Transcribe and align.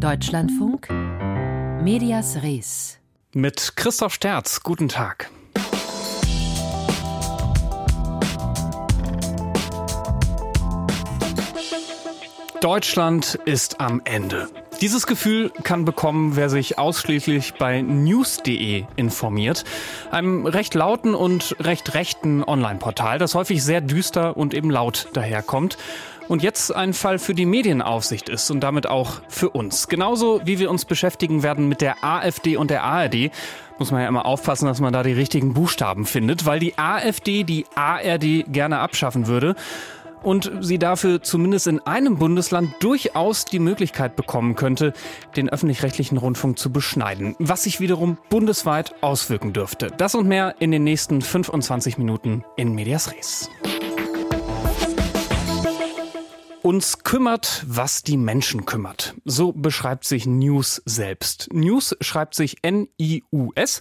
Deutschlandfunk 0.00 0.88
Medias 1.82 2.42
Res. 2.42 2.98
Mit 3.34 3.76
Christoph 3.76 4.14
Sterz, 4.14 4.62
guten 4.62 4.88
Tag. 4.88 5.30
Deutschland 12.62 13.38
ist 13.44 13.82
am 13.82 14.00
Ende. 14.06 14.48
Dieses 14.80 15.06
Gefühl 15.06 15.50
kann 15.64 15.84
bekommen, 15.84 16.34
wer 16.34 16.48
sich 16.48 16.78
ausschließlich 16.78 17.54
bei 17.58 17.82
news.de 17.82 18.84
informiert, 18.96 19.64
einem 20.10 20.46
recht 20.46 20.74
lauten 20.74 21.14
und 21.14 21.56
recht 21.60 21.92
rechten 21.92 22.42
Online-Portal, 22.42 23.18
das 23.18 23.34
häufig 23.34 23.62
sehr 23.62 23.82
düster 23.82 24.38
und 24.38 24.54
eben 24.54 24.70
laut 24.70 25.08
daherkommt 25.12 25.76
und 26.30 26.44
jetzt 26.44 26.74
ein 26.74 26.92
Fall 26.92 27.18
für 27.18 27.34
die 27.34 27.44
Medienaufsicht 27.44 28.28
ist 28.28 28.52
und 28.52 28.60
damit 28.60 28.86
auch 28.86 29.20
für 29.28 29.50
uns. 29.50 29.88
Genauso 29.88 30.40
wie 30.44 30.60
wir 30.60 30.70
uns 30.70 30.84
beschäftigen 30.84 31.42
werden 31.42 31.68
mit 31.68 31.80
der 31.80 32.04
AfD 32.04 32.56
und 32.56 32.70
der 32.70 32.84
ARD, 32.84 33.32
muss 33.80 33.90
man 33.90 34.02
ja 34.02 34.08
immer 34.08 34.26
aufpassen, 34.26 34.66
dass 34.66 34.80
man 34.80 34.92
da 34.92 35.02
die 35.02 35.12
richtigen 35.12 35.54
Buchstaben 35.54 36.06
findet, 36.06 36.46
weil 36.46 36.60
die 36.60 36.78
AfD 36.78 37.42
die 37.42 37.66
ARD 37.74 38.44
gerne 38.46 38.78
abschaffen 38.78 39.26
würde 39.26 39.56
und 40.22 40.52
sie 40.60 40.78
dafür 40.78 41.20
zumindest 41.20 41.66
in 41.66 41.80
einem 41.80 42.16
Bundesland 42.16 42.74
durchaus 42.78 43.44
die 43.44 43.58
Möglichkeit 43.58 44.14
bekommen 44.14 44.54
könnte, 44.54 44.92
den 45.34 45.48
öffentlich-rechtlichen 45.48 46.16
Rundfunk 46.16 46.60
zu 46.60 46.70
beschneiden, 46.70 47.34
was 47.40 47.64
sich 47.64 47.80
wiederum 47.80 48.18
bundesweit 48.28 48.94
auswirken 49.02 49.52
dürfte. 49.52 49.88
Das 49.98 50.14
und 50.14 50.28
mehr 50.28 50.54
in 50.60 50.70
den 50.70 50.84
nächsten 50.84 51.22
25 51.22 51.98
Minuten 51.98 52.44
in 52.56 52.72
Medias 52.76 53.12
Res. 53.12 53.50
Uns 56.62 57.04
kümmert, 57.04 57.64
was 57.66 58.02
die 58.02 58.18
Menschen 58.18 58.66
kümmert. 58.66 59.14
So 59.24 59.50
beschreibt 59.52 60.04
sich 60.04 60.26
News 60.26 60.82
selbst. 60.84 61.48
News 61.54 61.96
schreibt 62.02 62.34
sich 62.34 62.58
N-I-U-S, 62.60 63.80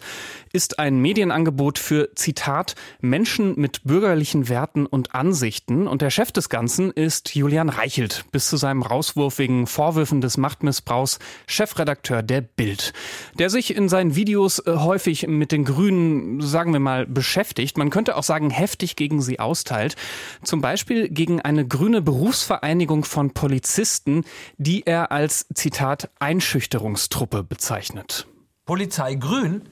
ist 0.54 0.80
ein 0.80 1.02
Medienangebot 1.02 1.78
für, 1.78 2.16
Zitat, 2.16 2.76
Menschen 3.02 3.60
mit 3.60 3.84
bürgerlichen 3.84 4.48
Werten 4.48 4.86
und 4.86 5.14
Ansichten. 5.14 5.90
Und 5.90 6.02
der 6.02 6.10
Chef 6.10 6.32
des 6.32 6.48
Ganzen 6.48 6.92
ist 6.92 7.36
Julian 7.36 7.68
Reichelt, 7.68 8.24
bis 8.32 8.48
zu 8.48 8.56
seinem 8.56 8.82
Rauswurf 8.82 9.40
wegen 9.40 9.68
Vorwürfen 9.68 10.22
des 10.22 10.38
Machtmissbrauchs 10.38 11.20
Chefredakteur 11.48 12.24
der 12.24 12.40
Bild. 12.40 12.94
Der 13.38 13.50
sich 13.50 13.76
in 13.76 13.90
seinen 13.90 14.16
Videos 14.16 14.60
äh, 14.60 14.78
häufig 14.78 15.28
mit 15.28 15.52
den 15.52 15.66
Grünen, 15.66 16.40
sagen 16.40 16.72
wir 16.72 16.80
mal, 16.80 17.06
beschäftigt. 17.06 17.78
Man 17.78 17.90
könnte 17.90 18.16
auch 18.16 18.24
sagen, 18.24 18.52
heftig 18.52 18.96
gegen 18.96 19.22
sie 19.22 19.42
austeilt. 19.42 19.98
Zum 20.44 20.62
Beispiel 20.62 21.10
gegen 21.10 21.42
eine 21.42 21.68
grüne 21.68 22.02
Berufsvereinigung 22.02 22.69
Vereinigung 22.70 23.04
von 23.04 23.34
Polizisten, 23.34 24.26
die 24.60 24.86
er 24.86 25.12
als 25.12 25.48
Zitat 25.56 26.12
Einschüchterungstruppe 26.20 27.44
bezeichnet. 27.44 28.28
Polizei 28.64 29.16
Grün 29.16 29.64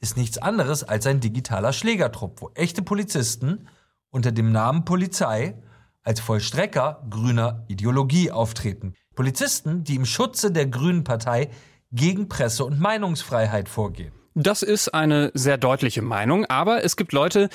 ist 0.00 0.16
nichts 0.16 0.38
anderes 0.38 0.82
als 0.82 1.06
ein 1.06 1.20
digitaler 1.20 1.74
Schlägertrupp, 1.74 2.40
wo 2.40 2.50
echte 2.54 2.80
Polizisten 2.80 3.68
unter 4.08 4.32
dem 4.32 4.52
Namen 4.52 4.86
Polizei 4.86 5.60
als 6.02 6.20
Vollstrecker 6.20 7.06
grüner 7.10 7.66
Ideologie 7.68 8.30
auftreten. 8.30 8.94
Polizisten, 9.14 9.84
die 9.84 9.96
im 9.96 10.06
Schutze 10.06 10.50
der 10.50 10.64
Grünen 10.64 11.04
Partei 11.04 11.50
gegen 11.92 12.30
Presse- 12.30 12.64
und 12.64 12.80
Meinungsfreiheit 12.80 13.68
vorgehen. 13.68 14.14
Das 14.38 14.62
ist 14.62 14.90
eine 14.90 15.30
sehr 15.32 15.56
deutliche 15.56 16.02
Meinung, 16.02 16.44
aber 16.44 16.84
es 16.84 16.98
gibt 16.98 17.14
Leute, 17.14 17.48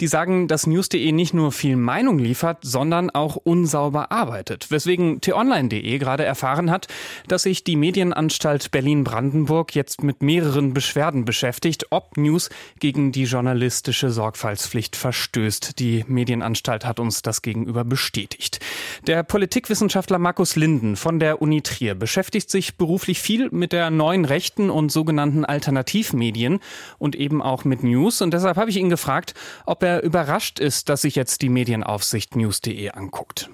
die 0.00 0.06
sagen, 0.06 0.48
dass 0.48 0.66
news.de 0.66 1.10
nicht 1.10 1.32
nur 1.32 1.50
viel 1.50 1.76
Meinung 1.76 2.18
liefert, 2.18 2.58
sondern 2.60 3.08
auch 3.08 3.36
unsauber 3.36 4.12
arbeitet. 4.12 4.70
Weswegen 4.70 5.22
t-online.de 5.22 5.96
gerade 5.96 6.26
erfahren 6.26 6.70
hat, 6.70 6.88
dass 7.26 7.44
sich 7.44 7.64
die 7.64 7.76
Medienanstalt 7.76 8.70
Berlin-Brandenburg 8.70 9.74
jetzt 9.74 10.02
mit 10.02 10.22
mehreren 10.22 10.74
Beschwerden 10.74 11.24
beschäftigt, 11.24 11.86
ob 11.88 12.18
News 12.18 12.50
gegen 12.80 13.12
die 13.12 13.24
journalistische 13.24 14.10
Sorgfaltspflicht 14.10 14.94
verstößt. 14.94 15.78
Die 15.78 16.04
Medienanstalt 16.06 16.84
hat 16.84 17.00
uns 17.00 17.22
das 17.22 17.40
gegenüber 17.40 17.82
bestätigt. 17.84 18.60
Der 19.06 19.22
Politikwissenschaftler 19.22 20.18
Markus 20.18 20.54
Linden 20.54 20.96
von 20.96 21.18
der 21.18 21.40
Uni 21.40 21.62
Trier 21.62 21.94
beschäftigt 21.94 22.50
sich 22.50 22.76
beruflich 22.76 23.20
viel 23.20 23.48
mit 23.52 23.72
der 23.72 23.88
neuen 23.88 24.26
Rechten 24.26 24.68
und 24.68 24.92
sogenannten 24.92 25.46
Alternativmedien 25.46 26.25
Medien 26.26 26.60
und 26.98 27.14
eben 27.14 27.40
auch 27.40 27.64
mit 27.64 27.82
News. 27.84 28.20
Und 28.20 28.32
deshalb 28.34 28.56
habe 28.56 28.70
ich 28.70 28.76
ihn 28.76 28.90
gefragt, 28.90 29.34
ob 29.64 29.82
er 29.82 30.02
überrascht 30.02 30.58
ist, 30.58 30.88
dass 30.88 31.02
sich 31.02 31.14
jetzt 31.14 31.42
die 31.42 31.48
Medienaufsicht 31.48 32.34
news.de 32.36 32.90
anguckt. 32.90 33.50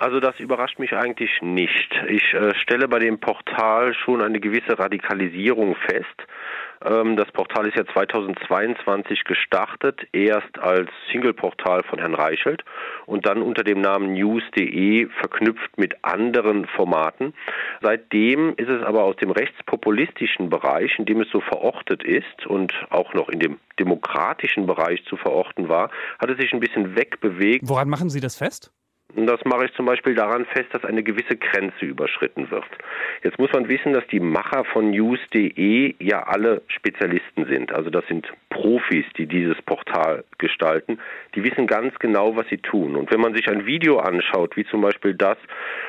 Also 0.00 0.18
das 0.18 0.40
überrascht 0.40 0.78
mich 0.78 0.94
eigentlich 0.94 1.30
nicht. 1.42 1.92
Ich 2.08 2.32
äh, 2.32 2.54
stelle 2.54 2.88
bei 2.88 2.98
dem 2.98 3.20
Portal 3.20 3.92
schon 3.92 4.22
eine 4.22 4.40
gewisse 4.40 4.78
Radikalisierung 4.78 5.76
fest. 5.76 6.06
Ähm, 6.82 7.16
das 7.16 7.30
Portal 7.32 7.66
ist 7.66 7.76
ja 7.76 7.84
2022 7.84 9.24
gestartet, 9.24 10.00
erst 10.12 10.58
als 10.58 10.88
Single-Portal 11.12 11.82
von 11.82 11.98
Herrn 11.98 12.14
Reichelt 12.14 12.64
und 13.04 13.26
dann 13.26 13.42
unter 13.42 13.62
dem 13.62 13.82
Namen 13.82 14.14
news.de 14.14 15.06
verknüpft 15.20 15.76
mit 15.76 16.02
anderen 16.02 16.64
Formaten. 16.64 17.34
Seitdem 17.82 18.54
ist 18.56 18.70
es 18.70 18.82
aber 18.82 19.04
aus 19.04 19.16
dem 19.16 19.30
rechtspopulistischen 19.30 20.48
Bereich, 20.48 20.98
in 20.98 21.04
dem 21.04 21.20
es 21.20 21.28
so 21.30 21.42
verortet 21.42 22.02
ist 22.04 22.46
und 22.46 22.72
auch 22.88 23.12
noch 23.12 23.28
in 23.28 23.38
dem 23.38 23.58
demokratischen 23.78 24.64
Bereich 24.64 25.04
zu 25.04 25.18
verorten 25.18 25.68
war, 25.68 25.90
hat 26.18 26.30
es 26.30 26.38
sich 26.38 26.54
ein 26.54 26.60
bisschen 26.60 26.96
wegbewegt. 26.96 27.68
Woran 27.68 27.90
machen 27.90 28.08
Sie 28.08 28.20
das 28.20 28.36
fest? 28.36 28.72
Das 29.16 29.44
mache 29.44 29.66
ich 29.66 29.72
zum 29.74 29.86
Beispiel 29.86 30.14
daran 30.14 30.44
fest, 30.46 30.68
dass 30.72 30.84
eine 30.84 31.02
gewisse 31.02 31.36
Grenze 31.36 31.84
überschritten 31.84 32.50
wird. 32.50 32.64
Jetzt 33.22 33.38
muss 33.38 33.52
man 33.52 33.68
wissen, 33.68 33.92
dass 33.92 34.06
die 34.08 34.20
Macher 34.20 34.64
von 34.64 34.90
news.de 34.90 35.94
ja 35.98 36.22
alle 36.22 36.62
Spezialisten 36.68 37.46
sind. 37.46 37.72
Also 37.72 37.90
das 37.90 38.06
sind 38.06 38.32
Profis, 38.60 39.06
die 39.16 39.26
dieses 39.26 39.56
Portal 39.62 40.22
gestalten. 40.36 40.98
Die 41.34 41.42
wissen 41.42 41.66
ganz 41.66 41.98
genau, 41.98 42.36
was 42.36 42.46
sie 42.48 42.58
tun. 42.58 42.94
Und 42.94 43.10
wenn 43.10 43.20
man 43.20 43.34
sich 43.34 43.48
ein 43.48 43.64
Video 43.64 43.98
anschaut, 44.00 44.54
wie 44.54 44.66
zum 44.66 44.82
Beispiel 44.82 45.14
das, 45.14 45.38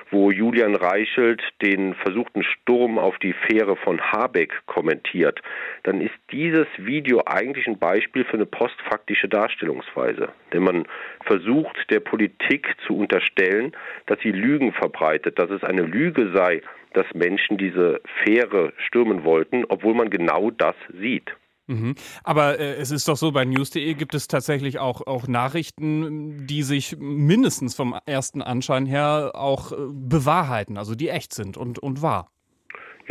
wo 0.09 0.31
Julian 0.31 0.75
Reichelt 0.75 1.43
den 1.61 1.95
versuchten 1.95 2.43
Sturm 2.43 2.97
auf 2.97 3.19
die 3.19 3.33
Fähre 3.33 3.75
von 3.75 3.99
Habeck 3.99 4.53
kommentiert, 4.67 5.41
dann 5.83 5.99
ist 5.99 6.13
dieses 6.31 6.67
Video 6.77 7.21
eigentlich 7.25 7.67
ein 7.67 7.77
Beispiel 7.77 8.23
für 8.23 8.35
eine 8.35 8.45
postfaktische 8.45 9.27
Darstellungsweise. 9.27 10.29
Denn 10.53 10.63
man 10.63 10.87
versucht 11.25 11.75
der 11.89 11.99
Politik 11.99 12.73
zu 12.87 12.97
unterstellen, 12.97 13.73
dass 14.05 14.19
sie 14.21 14.31
Lügen 14.31 14.71
verbreitet, 14.71 15.37
dass 15.39 15.49
es 15.49 15.65
eine 15.65 15.81
Lüge 15.81 16.31
sei, 16.33 16.61
dass 16.93 17.05
Menschen 17.13 17.57
diese 17.57 17.99
Fähre 18.23 18.71
stürmen 18.87 19.25
wollten, 19.25 19.65
obwohl 19.67 19.93
man 19.93 20.09
genau 20.09 20.51
das 20.51 20.75
sieht. 20.97 21.35
Mhm. 21.67 21.95
Aber 22.23 22.59
äh, 22.59 22.73
es 22.73 22.91
ist 22.91 23.07
doch 23.07 23.15
so, 23.15 23.31
bei 23.31 23.45
news.de 23.45 23.93
gibt 23.93 24.13
es 24.13 24.27
tatsächlich 24.27 24.79
auch, 24.79 25.05
auch 25.07 25.27
Nachrichten, 25.27 26.45
die 26.47 26.63
sich 26.63 26.97
mindestens 26.99 27.75
vom 27.75 27.95
ersten 28.05 28.41
Anschein 28.41 28.85
her 28.85 29.31
auch 29.35 29.71
äh, 29.71 29.75
bewahrheiten, 29.91 30.77
also 30.77 30.95
die 30.95 31.09
echt 31.09 31.33
sind 31.33 31.57
und, 31.57 31.79
und 31.79 32.01
wahr. 32.01 32.29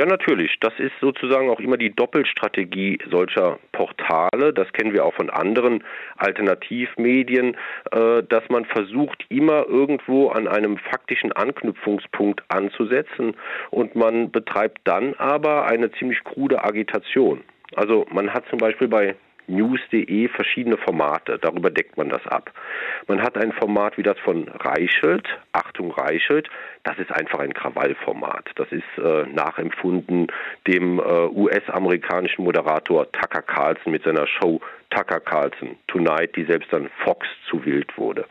Ja, 0.00 0.06
natürlich. 0.06 0.56
Das 0.60 0.72
ist 0.78 0.93
sozusagen 1.00 1.50
auch 1.50 1.60
immer 1.60 1.77
die 1.77 1.94
Doppelstrategie 1.94 2.99
solcher 3.10 3.59
Portale. 3.72 4.55
Das 4.55 4.72
kennen 4.72 4.94
wir 4.94 5.05
auch 5.05 5.12
von 5.15 5.28
anderen 5.28 5.84
Alternativmedien, 6.16 7.56
äh, 7.93 8.22
dass 8.22 8.49
man 8.49 8.65
versucht, 8.65 9.25
immer 9.28 9.66
irgendwo 9.69 10.28
an 10.28 10.49
einem 10.49 10.78
faktischen 10.78 11.33
Anknüpfungspunkt 11.33 12.43
anzusetzen 12.49 13.37
und 13.71 13.94
man 13.94 14.31
betreibt 14.31 14.81
dann 14.84 15.15
aber 15.15 15.66
eine 15.66 15.91
ziemlich 15.93 16.25
krude 16.25 16.65
Agitation. 16.65 17.43
Also 17.77 18.07
man 18.11 18.33
hat 18.33 18.45
zum 18.49 18.59
Beispiel 18.59 18.89
bei 18.89 19.15
news.de 19.51 20.29
verschiedene 20.29 20.77
Formate. 20.79 21.39
Darüber 21.39 21.71
deckt 21.71 21.97
man 21.97 22.09
das 22.09 22.25
ab. 22.27 22.53
Man 23.07 23.21
hat 23.23 23.37
ein 23.37 23.53
Format 23.53 23.99
wie 23.99 24.03
das 24.03 24.19
von 24.21 24.49
Reichelt, 24.49 25.27
Achtung 25.53 25.91
Reichelt, 25.91 26.49
das 26.85 26.99
ist 26.99 27.13
einfach 27.13 27.41
ein 27.41 27.53
Krawallformat. 27.53 28.51
Das 28.55 28.69
ist 28.71 28.85
äh, 28.97 29.27
nachempfunden 29.27 30.29
dem 30.67 30.99
äh, 30.99 31.03
US-amerikanischen 31.03 32.45
Moderator 32.45 33.11
Tucker 33.13 33.43
Carlson 33.43 33.93
mit 33.93 34.05
seiner 34.05 34.27
Show 34.27 34.61
Tucker 34.91 35.21
Carlson 35.21 35.77
Tonight, 35.87 36.37
die 36.37 36.45
selbst 36.45 36.72
dann 36.72 36.91
Fox 37.04 37.27
zu 37.48 37.65
wild 37.65 37.97
wurde. 37.97 38.27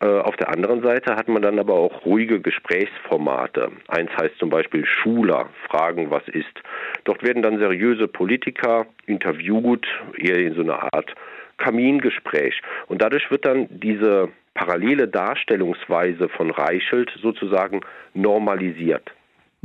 Äh, 0.00 0.06
auf 0.06 0.36
der 0.36 0.50
anderen 0.50 0.82
Seite 0.82 1.16
hat 1.16 1.28
man 1.28 1.42
dann 1.42 1.58
aber 1.58 1.74
auch 1.74 2.04
ruhige 2.04 2.40
Gesprächsformate. 2.40 3.72
Eins 3.88 4.10
heißt 4.16 4.38
zum 4.38 4.50
Beispiel 4.50 4.84
Schuler, 4.86 5.48
Fragen, 5.68 6.10
was 6.10 6.26
ist. 6.28 6.62
Dort 7.04 7.22
werden 7.22 7.42
dann 7.42 7.58
seriöse 7.58 8.08
Politiker 8.08 8.86
interviewt, 9.06 9.86
eher 10.18 10.38
in 10.38 10.54
so 10.54 10.62
einer 10.62 10.82
Art 10.94 11.14
Kamingespräch. 11.58 12.60
Und 12.86 13.00
dadurch 13.02 13.30
wird 13.30 13.46
dann 13.46 13.66
diese 13.70 14.28
parallele 14.54 15.08
Darstellungsweise 15.08 16.28
von 16.28 16.50
Reichelt 16.50 17.10
sozusagen 17.22 17.80
normalisiert. 18.14 19.10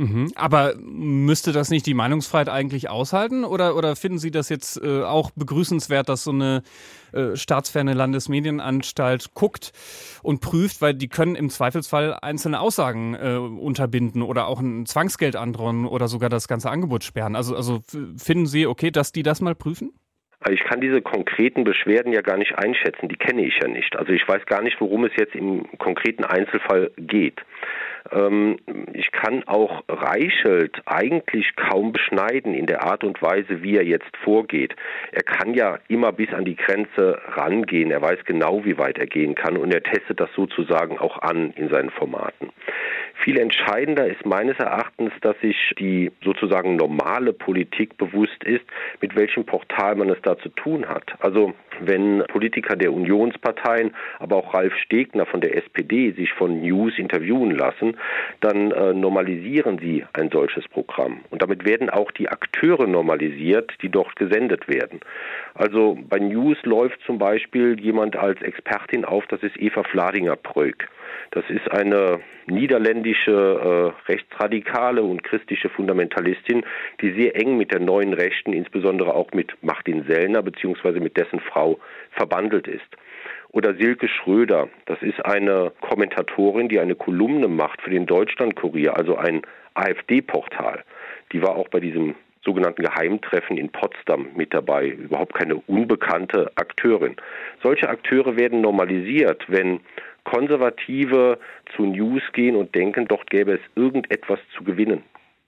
Mhm. 0.02 0.32
Aber 0.34 0.74
müsste 0.78 1.52
das 1.52 1.70
nicht 1.70 1.86
die 1.86 1.94
Meinungsfreiheit 1.94 2.48
eigentlich 2.48 2.90
aushalten? 2.90 3.44
Oder, 3.44 3.76
oder 3.76 3.94
finden 3.94 4.18
Sie 4.18 4.32
das 4.32 4.48
jetzt 4.48 4.82
äh, 4.82 5.04
auch 5.04 5.30
begrüßenswert, 5.30 6.08
dass 6.08 6.24
so 6.24 6.32
eine 6.32 6.62
äh, 7.12 7.36
staatsferne 7.36 7.94
Landesmedienanstalt 7.94 9.32
guckt 9.34 9.72
und 10.22 10.40
prüft, 10.40 10.80
weil 10.82 10.94
die 10.94 11.08
können 11.08 11.36
im 11.36 11.50
Zweifelsfall 11.50 12.18
einzelne 12.20 12.58
Aussagen 12.58 13.14
äh, 13.14 13.36
unterbinden 13.36 14.22
oder 14.22 14.48
auch 14.48 14.60
ein 14.60 14.86
Zwangsgeld 14.86 15.36
androhen 15.36 15.86
oder 15.86 16.08
sogar 16.08 16.30
das 16.30 16.48
ganze 16.48 16.68
Angebot 16.70 17.04
sperren. 17.04 17.36
Also, 17.36 17.54
also 17.54 17.82
finden 18.16 18.46
Sie 18.46 18.66
okay, 18.66 18.90
dass 18.90 19.12
die 19.12 19.22
das 19.22 19.40
mal 19.40 19.54
prüfen? 19.54 19.92
Also 20.42 20.54
ich 20.54 20.64
kann 20.64 20.80
diese 20.80 21.02
konkreten 21.02 21.64
Beschwerden 21.64 22.12
ja 22.12 22.20
gar 22.20 22.36
nicht 22.36 22.58
einschätzen, 22.58 23.08
die 23.08 23.16
kenne 23.16 23.44
ich 23.44 23.58
ja 23.62 23.68
nicht. 23.68 23.96
Also 23.96 24.12
ich 24.12 24.26
weiß 24.26 24.44
gar 24.46 24.62
nicht, 24.62 24.80
worum 24.80 25.04
es 25.04 25.12
jetzt 25.16 25.34
im 25.34 25.66
konkreten 25.78 26.24
Einzelfall 26.24 26.90
geht. 26.96 27.40
Ähm, 28.10 28.58
ich 28.92 29.12
kann 29.12 29.44
auch 29.46 29.84
Reichelt 29.88 30.82
eigentlich 30.86 31.54
kaum 31.54 31.92
beschneiden 31.92 32.54
in 32.54 32.66
der 32.66 32.84
Art 32.84 33.04
und 33.04 33.22
Weise, 33.22 33.62
wie 33.62 33.76
er 33.76 33.84
jetzt 33.84 34.16
vorgeht. 34.24 34.74
Er 35.12 35.22
kann 35.22 35.54
ja 35.54 35.78
immer 35.88 36.12
bis 36.12 36.32
an 36.32 36.44
die 36.44 36.56
Grenze 36.56 37.20
rangehen. 37.28 37.90
Er 37.90 38.02
weiß 38.02 38.24
genau, 38.24 38.64
wie 38.64 38.78
weit 38.78 38.98
er 38.98 39.06
gehen 39.06 39.34
kann 39.34 39.56
und 39.56 39.72
er 39.72 39.82
testet 39.82 40.18
das 40.18 40.30
sozusagen 40.34 40.98
auch 40.98 41.18
an 41.22 41.52
in 41.52 41.68
seinen 41.68 41.90
Formaten. 41.90 42.50
Viel 43.14 43.38
entscheidender 43.38 44.06
ist 44.06 44.26
meines 44.26 44.58
Erachtens, 44.58 45.12
dass 45.20 45.38
sich 45.40 45.56
die 45.78 46.10
sozusagen 46.24 46.76
normale 46.76 47.32
Politik 47.32 47.96
bewusst 47.96 48.42
ist, 48.44 48.64
mit 49.00 49.14
welchem 49.14 49.44
Portal 49.44 49.94
man 49.94 50.10
es 50.10 50.20
da 50.22 50.36
zu 50.38 50.48
tun 50.48 50.88
hat. 50.88 51.12
Also 51.20 51.54
wenn 51.80 52.24
Politiker 52.28 52.76
der 52.76 52.92
Unionsparteien, 52.92 53.94
aber 54.18 54.36
auch 54.36 54.54
Ralf 54.54 54.74
Stegner 54.76 55.26
von 55.26 55.40
der 55.40 55.56
SPD 55.56 56.12
sich 56.12 56.32
von 56.32 56.60
News 56.62 56.98
interviewen 56.98 57.52
lassen, 57.52 57.96
dann 58.40 58.70
äh, 58.70 58.92
normalisieren 58.92 59.78
sie 59.78 60.04
ein 60.12 60.30
solches 60.30 60.66
Programm. 60.68 61.20
Und 61.30 61.42
damit 61.42 61.64
werden 61.64 61.90
auch 61.90 62.10
die 62.10 62.28
Akteure 62.28 62.86
normalisiert, 62.86 63.72
die 63.82 63.88
dort 63.88 64.16
gesendet 64.16 64.68
werden. 64.68 65.00
Also 65.54 65.98
bei 66.08 66.18
News 66.18 66.58
läuft 66.64 67.00
zum 67.06 67.18
Beispiel 67.18 67.78
jemand 67.80 68.16
als 68.16 68.40
Expertin 68.42 69.04
auf, 69.04 69.26
das 69.28 69.42
ist 69.42 69.56
Eva 69.58 69.82
Fladinger-Pröck. 69.82 70.88
Das 71.30 71.44
ist 71.48 71.70
eine 71.70 72.20
niederländische 72.46 73.94
äh, 74.06 74.10
rechtsradikale 74.10 75.02
und 75.02 75.22
christliche 75.22 75.68
Fundamentalistin, 75.68 76.64
die 77.00 77.12
sehr 77.12 77.36
eng 77.36 77.56
mit 77.56 77.72
der 77.72 77.80
neuen 77.80 78.12
Rechten, 78.12 78.52
insbesondere 78.52 79.14
auch 79.14 79.30
mit 79.32 79.52
Martin 79.62 80.04
Sellner 80.04 80.42
bzw. 80.42 81.00
mit 81.00 81.16
dessen 81.16 81.40
Frau 81.40 81.78
verbandelt 82.10 82.68
ist. 82.68 82.86
Oder 83.50 83.74
Silke 83.74 84.08
Schröder, 84.08 84.68
das 84.86 85.02
ist 85.02 85.24
eine 85.24 85.72
Kommentatorin, 85.80 86.68
die 86.68 86.80
eine 86.80 86.94
Kolumne 86.94 87.48
macht 87.48 87.82
für 87.82 87.90
den 87.90 88.06
Deutschlandkurier, 88.06 88.96
also 88.96 89.16
ein 89.16 89.42
AfD-Portal. 89.74 90.82
Die 91.32 91.42
war 91.42 91.56
auch 91.56 91.68
bei 91.68 91.80
diesem 91.80 92.14
sogenannten 92.44 92.82
Geheimtreffen 92.82 93.56
in 93.56 93.68
Potsdam 93.70 94.26
mit 94.34 94.52
dabei, 94.52 94.88
überhaupt 94.88 95.34
keine 95.34 95.56
unbekannte 95.56 96.50
Akteurin. 96.56 97.16
Solche 97.62 97.88
Akteure 97.88 98.36
werden 98.36 98.60
normalisiert, 98.60 99.44
wenn 99.48 99.80
Konservative 100.24 101.38
zu 101.74 101.82
News 101.84 102.22
gehen 102.32 102.56
und 102.56 102.74
denken, 102.74 103.06
dort 103.08 103.28
gäbe 103.30 103.54
es 103.54 103.60
irgendetwas 103.74 104.38
zu 104.56 104.64
gewinnen. 104.64 105.02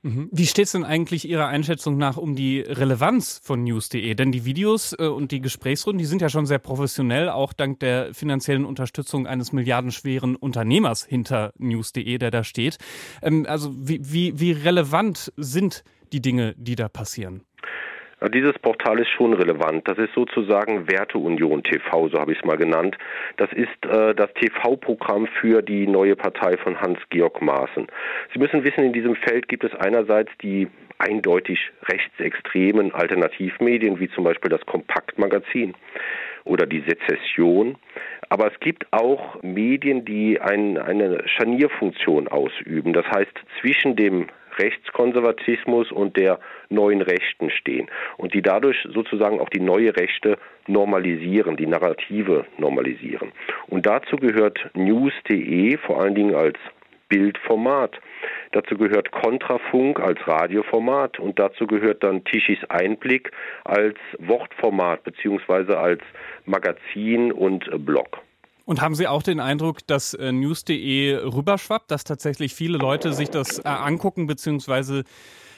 Mhm. 0.04 0.28
Wie 0.30 0.46
steht 0.46 0.66
es 0.66 0.72
denn 0.72 0.84
eigentlich 0.84 1.26
Ihrer 1.26 1.46
Einschätzung 1.46 1.96
nach 1.96 2.18
um 2.18 2.36
die 2.36 2.60
Relevanz 2.60 3.40
von 3.42 3.64
news.de? 3.64 4.14
Denn 4.14 4.32
die 4.32 4.44
Videos 4.44 4.94
äh, 4.98 5.06
und 5.06 5.32
die 5.32 5.40
Gesprächsrunden, 5.40 5.98
die 5.98 6.04
sind 6.04 6.20
ja 6.20 6.28
schon 6.28 6.44
sehr 6.44 6.58
professionell, 6.58 7.30
auch 7.30 7.54
dank 7.54 7.80
der 7.80 8.12
finanziellen 8.12 8.66
Unterstützung 8.66 9.26
eines 9.26 9.52
milliardenschweren 9.52 10.36
Unternehmers 10.36 11.06
hinter 11.06 11.54
news.de, 11.56 12.18
der 12.18 12.30
da 12.30 12.44
steht. 12.44 12.76
Ähm, 13.22 13.46
also 13.48 13.72
wie, 13.74 14.00
wie, 14.02 14.38
wie 14.38 14.52
relevant 14.52 15.32
sind 15.38 15.84
die 16.12 16.20
Dinge, 16.20 16.54
die 16.58 16.76
da 16.76 16.90
passieren? 16.90 17.42
Dieses 18.28 18.58
Portal 18.58 19.00
ist 19.00 19.10
schon 19.10 19.34
relevant. 19.34 19.86
Das 19.88 19.98
ist 19.98 20.14
sozusagen 20.14 20.88
Werteunion 20.90 21.62
TV, 21.62 22.08
so 22.08 22.18
habe 22.18 22.32
ich 22.32 22.38
es 22.38 22.44
mal 22.44 22.56
genannt. 22.56 22.96
Das 23.36 23.52
ist 23.52 23.84
äh, 23.86 24.14
das 24.14 24.32
TV-Programm 24.34 25.26
für 25.40 25.62
die 25.62 25.86
neue 25.86 26.16
Partei 26.16 26.56
von 26.56 26.80
Hans-Georg 26.80 27.42
Maaßen. 27.42 27.86
Sie 28.32 28.38
müssen 28.38 28.64
wissen, 28.64 28.84
in 28.84 28.92
diesem 28.92 29.16
Feld 29.16 29.48
gibt 29.48 29.64
es 29.64 29.74
einerseits 29.74 30.30
die 30.42 30.68
eindeutig 30.98 31.58
rechtsextremen 31.88 32.94
Alternativmedien, 32.94 33.98
wie 33.98 34.08
zum 34.10 34.24
Beispiel 34.24 34.50
das 34.50 34.64
Kompaktmagazin 34.64 35.74
oder 36.44 36.66
die 36.66 36.84
Sezession. 36.86 37.76
Aber 38.28 38.50
es 38.52 38.58
gibt 38.60 38.86
auch 38.90 39.42
Medien, 39.42 40.04
die 40.04 40.40
ein, 40.40 40.78
eine 40.78 41.26
Scharnierfunktion 41.26 42.28
ausüben. 42.28 42.92
Das 42.92 43.06
heißt, 43.06 43.32
zwischen 43.60 43.96
dem 43.96 44.26
Rechtskonservatismus 44.58 45.92
und 45.92 46.16
der 46.16 46.38
neuen 46.68 47.02
Rechten 47.02 47.50
stehen 47.50 47.90
und 48.16 48.34
die 48.34 48.42
dadurch 48.42 48.86
sozusagen 48.92 49.40
auch 49.40 49.48
die 49.48 49.60
neue 49.60 49.96
Rechte 49.96 50.38
normalisieren, 50.66 51.56
die 51.56 51.66
Narrative 51.66 52.44
normalisieren. 52.58 53.32
Und 53.68 53.86
dazu 53.86 54.16
gehört 54.16 54.70
news.de 54.74 55.76
vor 55.78 56.00
allen 56.00 56.14
Dingen 56.14 56.34
als 56.34 56.58
Bildformat. 57.08 58.00
Dazu 58.52 58.76
gehört 58.76 59.10
Kontrafunk 59.10 60.00
als 60.00 60.18
Radioformat 60.26 61.18
und 61.18 61.38
dazu 61.38 61.66
gehört 61.66 62.02
dann 62.02 62.24
Tischis 62.24 62.58
Einblick 62.68 63.30
als 63.64 63.96
Wortformat 64.18 65.04
beziehungsweise 65.04 65.78
als 65.78 66.00
Magazin 66.46 67.30
und 67.30 67.68
Blog. 67.84 68.23
Und 68.64 68.80
haben 68.80 68.94
Sie 68.94 69.06
auch 69.06 69.22
den 69.22 69.40
Eindruck, 69.40 69.86
dass 69.86 70.14
äh, 70.14 70.32
news.de 70.32 71.16
rüberschwappt, 71.16 71.90
dass 71.90 72.04
tatsächlich 72.04 72.54
viele 72.54 72.78
Leute 72.78 73.12
sich 73.12 73.28
das 73.28 73.58
äh, 73.58 73.68
angucken, 73.68 74.26
beziehungsweise 74.26 75.04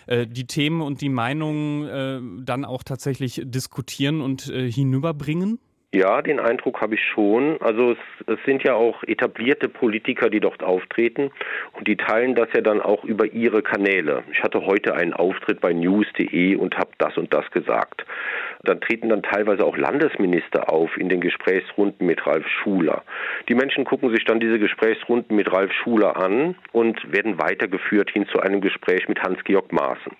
äh, 0.06 0.26
die 0.26 0.46
Themen 0.46 0.80
und 0.80 1.00
die 1.00 1.08
Meinungen 1.08 1.86
äh, 1.86 2.44
dann 2.44 2.64
auch 2.64 2.82
tatsächlich 2.82 3.42
diskutieren 3.44 4.20
und 4.20 4.48
äh, 4.48 4.70
hinüberbringen? 4.70 5.60
Ja, 5.94 6.20
den 6.20 6.40
Eindruck 6.40 6.82
habe 6.82 6.96
ich 6.96 7.00
schon. 7.14 7.58
Also 7.62 7.92
es, 7.92 7.98
es, 8.26 8.38
sind 8.44 8.64
ja 8.64 8.74
auch 8.74 9.02
etablierte 9.04 9.68
Politiker, 9.68 10.28
die 10.28 10.40
dort 10.40 10.62
auftreten 10.62 11.30
und 11.72 11.88
die 11.88 11.96
teilen 11.96 12.34
das 12.34 12.48
ja 12.54 12.60
dann 12.60 12.82
auch 12.82 13.04
über 13.04 13.32
ihre 13.32 13.62
Kanäle. 13.62 14.24
Ich 14.30 14.42
hatte 14.42 14.66
heute 14.66 14.94
einen 14.94 15.14
Auftritt 15.14 15.60
bei 15.60 15.72
news.de 15.72 16.56
und 16.56 16.76
habe 16.76 16.90
das 16.98 17.16
und 17.16 17.32
das 17.32 17.50
gesagt. 17.50 18.04
Dann 18.64 18.80
treten 18.80 19.08
dann 19.08 19.22
teilweise 19.22 19.64
auch 19.64 19.76
Landesminister 19.76 20.70
auf 20.70 20.96
in 20.98 21.08
den 21.08 21.20
Gesprächsrunden 21.20 22.06
mit 22.06 22.26
Ralf 22.26 22.46
Schuler. 22.62 23.02
Die 23.48 23.54
Menschen 23.54 23.84
gucken 23.84 24.10
sich 24.10 24.24
dann 24.24 24.40
diese 24.40 24.58
Gesprächsrunden 24.58 25.36
mit 25.36 25.50
Ralf 25.52 25.72
Schuler 25.72 26.16
an 26.16 26.56
und 26.72 27.12
werden 27.12 27.40
weitergeführt 27.40 28.10
hin 28.10 28.26
zu 28.26 28.40
einem 28.40 28.60
Gespräch 28.60 29.08
mit 29.08 29.22
Hans-Georg 29.22 29.72
Maaßen. 29.72 30.12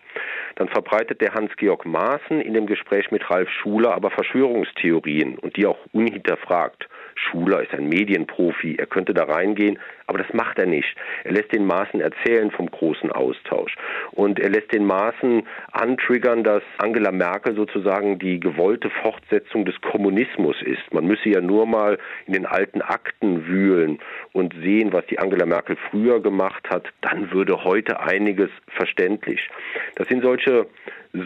Dann 0.57 0.69
verbreitet 0.69 1.21
der 1.21 1.35
Hans-Georg 1.35 1.85
Maaßen 1.85 2.41
in 2.41 2.55
dem 2.55 2.67
Gespräch 2.67 3.11
mit 3.11 3.31
Ralf 3.31 3.49
Schuler 3.51 3.95
aber 3.95 4.11
Verschwörungstheorien 4.11 5.39
und 5.39 5.57
die 5.57 5.67
auch 5.67 5.79
unhinterfragt. 5.93 6.89
Schuler 7.17 7.63
ist 7.63 7.73
ein 7.73 7.89
Medienprofi, 7.89 8.77
er 8.77 8.87
könnte 8.87 9.15
da 9.15 9.25
reingehen, 9.25 9.79
aber 10.07 10.19
das 10.19 10.33
macht 10.33 10.59
er 10.59 10.67
nicht. 10.67 10.95
Er 11.25 11.33
lässt 11.33 11.53
den 11.53 11.67
Maßen 11.67 12.01
erzählen 12.01 12.51
vom 12.51 12.71
großen 12.71 13.11
Austausch 13.11 13.75
und 14.13 14.39
er 14.39 14.51
lässt 14.51 14.73
den 14.73 14.87
Maßen 14.87 15.47
antriggern, 15.73 16.45
dass 16.45 16.63
Angela 16.79 17.11
Merkel 17.11 17.57
sozusagen 17.57 18.19
die 18.19 18.39
gewollte 18.39 18.91
Fortsetzung 18.91 19.65
des 19.65 19.81
Kommunismus 19.81 20.57
ist. 20.63 20.93
Man 20.93 21.07
müsse 21.07 21.31
ja 21.31 21.41
nur 21.41 21.67
mal 21.67 21.99
in 22.27 22.35
den 22.35 22.47
alten 22.47 22.83
Akten 22.83 23.47
wühlen 23.47 23.99
und 24.33 24.55
sehen, 24.63 24.93
was 24.93 25.07
die 25.07 25.19
Angela 25.19 25.47
Merkel 25.47 25.77
früher 25.91 26.21
gemacht 26.21 26.69
hat, 26.71 26.89
dann 27.01 27.33
würde 27.33 27.65
heute 27.65 28.01
einiges 28.01 28.51
verständlich. 28.69 29.49
Das 29.97 30.09
sind 30.09 30.23
solche 30.23 30.67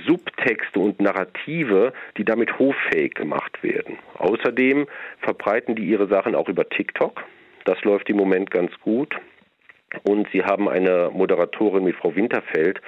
Subtexte 0.06 0.78
und 0.78 1.00
Narrative, 1.00 1.92
die 2.16 2.24
damit 2.24 2.58
hoffähig 2.58 3.14
gemacht 3.14 3.62
werden. 3.62 3.98
Außerdem 4.18 4.86
verbreiten 5.20 5.74
die 5.74 5.84
ihre 5.84 6.08
Sachen 6.08 6.34
auch 6.34 6.48
über 6.48 6.68
TikTok. 6.68 7.24
Das 7.64 7.82
läuft 7.84 8.08
im 8.08 8.16
Moment 8.16 8.50
ganz 8.50 8.72
gut. 8.80 9.16
Und 10.04 10.28
sie 10.32 10.44
haben 10.44 10.68
eine 10.68 11.10
Moderatorin 11.12 11.86
wie 11.86 11.92
Frau 11.92 12.14
Winterfeld, 12.14 12.80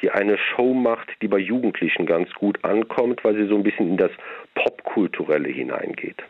die 0.00 0.10
eine 0.10 0.38
Show 0.38 0.72
macht, 0.72 1.10
die 1.20 1.28
bei 1.28 1.38
Jugendlichen 1.38 2.06
ganz 2.06 2.32
gut 2.32 2.64
ankommt, 2.64 3.22
weil 3.24 3.34
sie 3.34 3.46
so 3.46 3.56
ein 3.56 3.62
bisschen 3.62 3.88
in 3.88 3.96
das 3.98 4.10
Popkulturelle 4.54 5.48
hineingeht. 5.48 6.22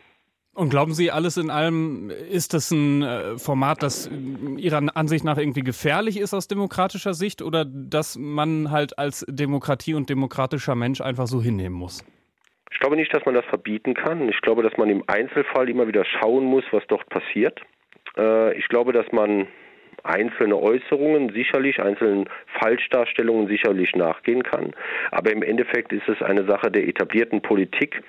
Und 0.57 0.69
glauben 0.69 0.95
Sie, 0.95 1.11
alles 1.11 1.37
in 1.37 1.51
allem 1.51 2.09
ist 2.09 2.55
das 2.55 2.71
ein 2.71 3.03
äh, 3.03 3.37
Format, 3.37 3.83
das 3.83 4.09
Ihrer 4.57 4.81
Ansicht 4.95 5.23
nach 5.23 5.37
irgendwie 5.37 5.61
gefährlich 5.61 6.19
ist 6.19 6.33
aus 6.33 6.47
demokratischer 6.47 7.13
Sicht 7.13 7.43
oder 7.43 7.63
dass 7.63 8.17
man 8.17 8.71
halt 8.71 8.97
als 8.97 9.23
Demokratie 9.29 9.93
und 9.93 10.09
demokratischer 10.09 10.73
Mensch 10.73 10.99
einfach 10.99 11.27
so 11.27 11.43
hinnehmen 11.43 11.75
muss? 11.75 12.03
Ich 12.71 12.79
glaube 12.79 12.95
nicht, 12.95 13.13
dass 13.13 13.23
man 13.23 13.35
das 13.35 13.45
verbieten 13.45 13.93
kann. 13.93 14.29
Ich 14.29 14.41
glaube, 14.41 14.63
dass 14.63 14.75
man 14.77 14.89
im 14.89 15.03
Einzelfall 15.05 15.69
immer 15.69 15.87
wieder 15.87 16.03
schauen 16.05 16.45
muss, 16.45 16.63
was 16.71 16.81
dort 16.87 17.07
passiert. 17.09 17.61
Äh, 18.17 18.57
ich 18.57 18.67
glaube, 18.67 18.93
dass 18.93 19.05
man 19.11 19.47
einzelne 20.03 20.57
Äußerungen 20.57 21.33
sicherlich, 21.33 21.81
einzelnen 21.81 22.29
Falschdarstellungen 22.59 23.47
sicherlich 23.47 23.95
nachgehen 23.95 24.43
kann. 24.43 24.73
Aber 25.11 25.31
im 25.31 25.43
Endeffekt 25.43 25.91
ist 25.93 26.07
es 26.07 26.21
eine 26.21 26.45
Sache 26.45 26.71
der 26.71 26.87
etablierten 26.87 27.41
Politik, 27.41 28.01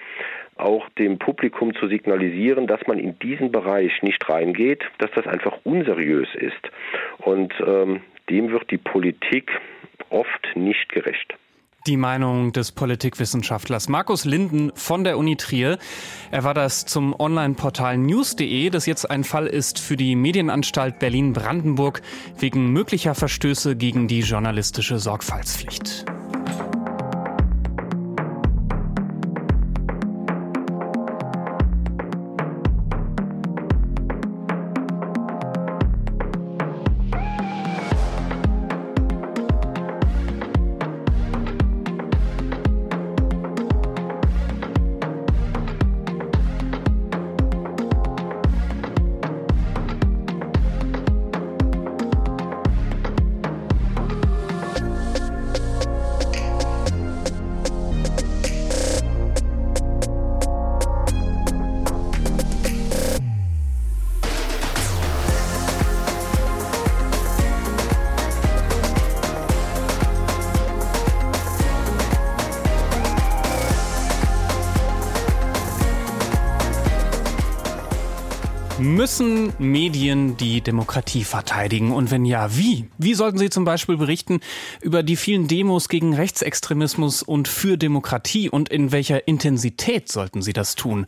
auch 0.59 0.89
dem 0.91 1.19
Publikum 1.19 1.75
zu 1.75 1.89
signalisieren, 1.89 2.67
dass 2.67 2.87
man 2.87 2.99
in 2.99 3.19
diesen 3.19 3.53
Bereich 3.53 4.03
nicht 4.03 4.29
reingeht, 4.29 4.85
dass 4.99 5.11
das 5.15 5.27
einfach 5.27 5.59
unseriös 5.65 6.29
ist. 6.35 6.71
Und 7.19 7.53
ähm, 7.67 8.01
dem 8.29 8.51
wird 8.51 8.71
die 8.71 8.79
Politik 8.79 9.51
oft 10.11 10.49
nicht 10.55 10.89
gerecht. 10.91 11.35
Die 11.87 11.97
Meinung 11.97 12.53
des 12.53 12.73
Politikwissenschaftlers 12.73 13.89
Markus 13.89 14.25
Linden 14.25 14.73
von 14.75 15.05
der 15.05 15.17
Uni 15.17 15.37
Trier. 15.37 15.79
Er 16.31 16.45
war 16.45 16.53
das 16.53 16.85
zum 16.85 17.19
Online-Portal 17.19 17.97
news.de, 17.97 18.69
das 18.69 18.85
jetzt 18.85 19.11
ein 19.11 19.25
Fall 19.25 19.47
ist 19.47 19.79
für 19.79 19.97
die 19.97 20.17
Medienanstalt 20.17 20.99
Berlin-Brandenburg 20.99 22.03
wegen 22.39 22.73
möglicher 22.73 23.15
Verstöße 23.15 23.77
gegen 23.77 24.07
die 24.07 24.21
journalistische 24.21 24.99
Sorgfaltspflicht. 24.99 26.05
Müssen 78.99 79.53
Medien 79.61 80.37
die 80.37 80.61
Demokratie 80.61 81.23
verteidigen? 81.23 81.93
Und 81.93 82.11
wenn 82.11 82.25
ja, 82.25 82.57
wie? 82.57 82.89
Wie 82.99 83.15
sollten 83.15 83.39
sie 83.39 83.49
zum 83.49 83.65
Beispiel 83.65 83.97
berichten 83.97 84.41
über 84.81 85.05
die 85.05 85.15
vielen 85.15 85.47
Demos 85.47 85.89
gegen 85.89 86.15
Rechtsextremismus 86.15 87.23
und 87.23 87.47
für 87.47 87.79
Demokratie? 87.79 88.51
Und 88.51 88.71
in 88.71 88.91
welcher 88.91 89.29
Intensität 89.29 90.11
sollten 90.11 90.43
sie 90.43 90.53
das 90.53 90.75
tun? 90.75 91.07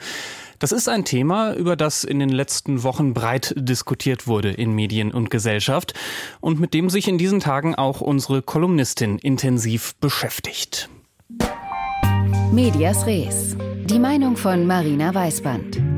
Das 0.60 0.70
ist 0.70 0.88
ein 0.88 1.04
Thema, 1.04 1.52
über 1.54 1.74
das 1.74 2.04
in 2.04 2.20
den 2.20 2.28
letzten 2.28 2.84
Wochen 2.84 3.12
breit 3.12 3.54
diskutiert 3.56 4.28
wurde 4.28 4.52
in 4.52 4.72
Medien 4.72 5.10
und 5.10 5.28
Gesellschaft 5.28 5.92
und 6.40 6.60
mit 6.60 6.74
dem 6.74 6.90
sich 6.90 7.08
in 7.08 7.18
diesen 7.18 7.40
Tagen 7.40 7.74
auch 7.74 8.00
unsere 8.00 8.40
Kolumnistin 8.40 9.18
intensiv 9.18 9.96
beschäftigt. 9.96 10.88
Medias 12.52 13.04
Res. 13.04 13.56
Die 13.86 13.98
Meinung 13.98 14.36
von 14.36 14.64
Marina 14.64 15.12
Weißband. 15.12 15.89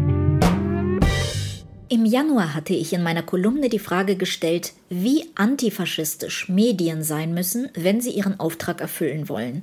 Im 1.93 2.07
Januar 2.07 2.55
hatte 2.55 2.73
ich 2.73 2.95
in 2.95 3.03
meiner 3.03 3.23
Kolumne 3.23 3.69
die 3.69 3.79
Frage 3.79 4.17
gestellt, 4.17 4.73
wie 4.89 5.27
antifaschistisch 5.35 6.49
Medien 6.49 7.03
sein 7.03 7.35
müssen, 7.35 7.69
wenn 7.75 8.01
sie 8.01 8.13
ihren 8.13 8.41
Auftrag 8.41 8.81
erfüllen 8.81 9.29
wollen. 9.29 9.63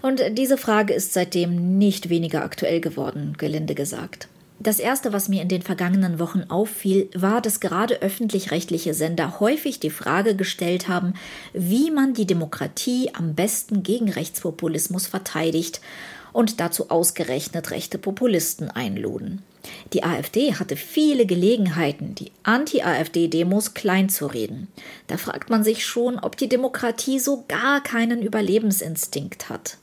Und 0.00 0.22
diese 0.38 0.56
Frage 0.56 0.94
ist 0.94 1.14
seitdem 1.14 1.76
nicht 1.76 2.10
weniger 2.10 2.44
aktuell 2.44 2.80
geworden, 2.80 3.34
gelinde 3.38 3.74
gesagt. 3.74 4.28
Das 4.60 4.78
Erste, 4.78 5.12
was 5.12 5.28
mir 5.28 5.42
in 5.42 5.48
den 5.48 5.62
vergangenen 5.62 6.20
Wochen 6.20 6.44
auffiel, 6.48 7.10
war, 7.12 7.42
dass 7.42 7.58
gerade 7.58 8.02
öffentlich-rechtliche 8.02 8.94
Sender 8.94 9.40
häufig 9.40 9.80
die 9.80 9.90
Frage 9.90 10.36
gestellt 10.36 10.86
haben, 10.86 11.14
wie 11.54 11.90
man 11.90 12.14
die 12.14 12.26
Demokratie 12.28 13.10
am 13.14 13.34
besten 13.34 13.82
gegen 13.82 14.08
Rechtspopulismus 14.08 15.08
verteidigt 15.08 15.80
und 16.32 16.60
dazu 16.60 16.88
ausgerechnet 16.88 17.72
rechte 17.72 17.98
Populisten 17.98 18.70
einluden. 18.70 19.42
Die 19.92 20.04
AfD 20.04 20.54
hatte 20.54 20.76
viele 20.76 21.26
Gelegenheiten, 21.26 22.14
die 22.14 22.32
Anti-AfD-Demos 22.42 23.74
kleinzureden. 23.74 24.68
Da 25.06 25.16
fragt 25.16 25.50
man 25.50 25.64
sich 25.64 25.84
schon, 25.84 26.18
ob 26.18 26.36
die 26.36 26.48
Demokratie 26.48 27.18
so 27.18 27.44
gar 27.48 27.82
keinen 27.82 28.22
Überlebensinstinkt 28.22 29.48
hat. 29.48 29.78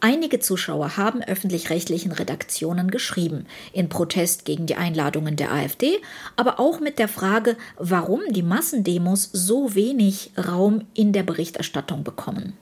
Einige 0.00 0.38
Zuschauer 0.38 0.96
haben 0.96 1.22
öffentlich-rechtlichen 1.22 2.12
Redaktionen 2.12 2.90
geschrieben, 2.90 3.46
in 3.72 3.88
Protest 3.88 4.44
gegen 4.44 4.66
die 4.66 4.76
Einladungen 4.76 5.34
der 5.34 5.52
AfD, 5.52 5.98
aber 6.36 6.60
auch 6.60 6.78
mit 6.78 7.00
der 7.00 7.08
Frage, 7.08 7.56
warum 7.76 8.20
die 8.30 8.44
Massendemos 8.44 9.28
so 9.32 9.74
wenig 9.74 10.30
Raum 10.38 10.82
in 10.94 11.12
der 11.12 11.24
Berichterstattung 11.24 12.04
bekommen. 12.04 12.52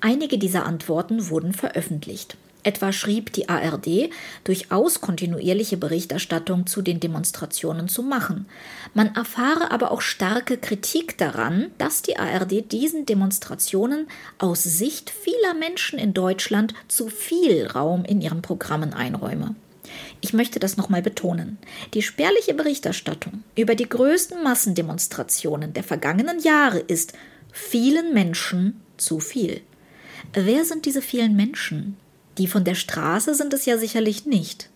Einige 0.00 0.38
dieser 0.38 0.66
Antworten 0.66 1.28
wurden 1.28 1.52
veröffentlicht. 1.52 2.36
Etwa 2.64 2.92
schrieb 2.92 3.32
die 3.32 3.48
ARD, 3.48 4.10
durchaus 4.44 5.00
kontinuierliche 5.00 5.76
Berichterstattung 5.76 6.66
zu 6.66 6.80
den 6.80 7.00
Demonstrationen 7.00 7.88
zu 7.88 8.02
machen. 8.02 8.46
Man 8.94 9.14
erfahre 9.14 9.70
aber 9.72 9.90
auch 9.90 10.00
starke 10.00 10.56
Kritik 10.56 11.18
daran, 11.18 11.72
dass 11.78 12.02
die 12.02 12.18
ARD 12.18 12.70
diesen 12.70 13.04
Demonstrationen 13.04 14.06
aus 14.38 14.62
Sicht 14.62 15.10
vieler 15.10 15.54
Menschen 15.54 15.98
in 15.98 16.14
Deutschland 16.14 16.74
zu 16.86 17.08
viel 17.08 17.66
Raum 17.66 18.04
in 18.04 18.20
ihren 18.20 18.42
Programmen 18.42 18.94
einräume. 18.94 19.56
Ich 20.20 20.32
möchte 20.32 20.60
das 20.60 20.76
nochmal 20.76 21.02
betonen. 21.02 21.58
Die 21.94 22.02
spärliche 22.02 22.54
Berichterstattung 22.54 23.42
über 23.56 23.74
die 23.74 23.88
größten 23.88 24.42
Massendemonstrationen 24.42 25.72
der 25.72 25.82
vergangenen 25.82 26.40
Jahre 26.40 26.78
ist 26.78 27.12
vielen 27.52 28.14
Menschen 28.14 28.80
zu 28.96 29.18
viel. 29.18 29.60
Wer 30.32 30.64
sind 30.64 30.86
diese 30.86 31.02
vielen 31.02 31.36
Menschen? 31.36 31.96
Die 32.38 32.46
von 32.46 32.64
der 32.64 32.74
Straße 32.74 33.34
sind 33.34 33.52
es 33.52 33.66
ja 33.66 33.78
sicherlich 33.78 34.26
nicht. 34.26 34.70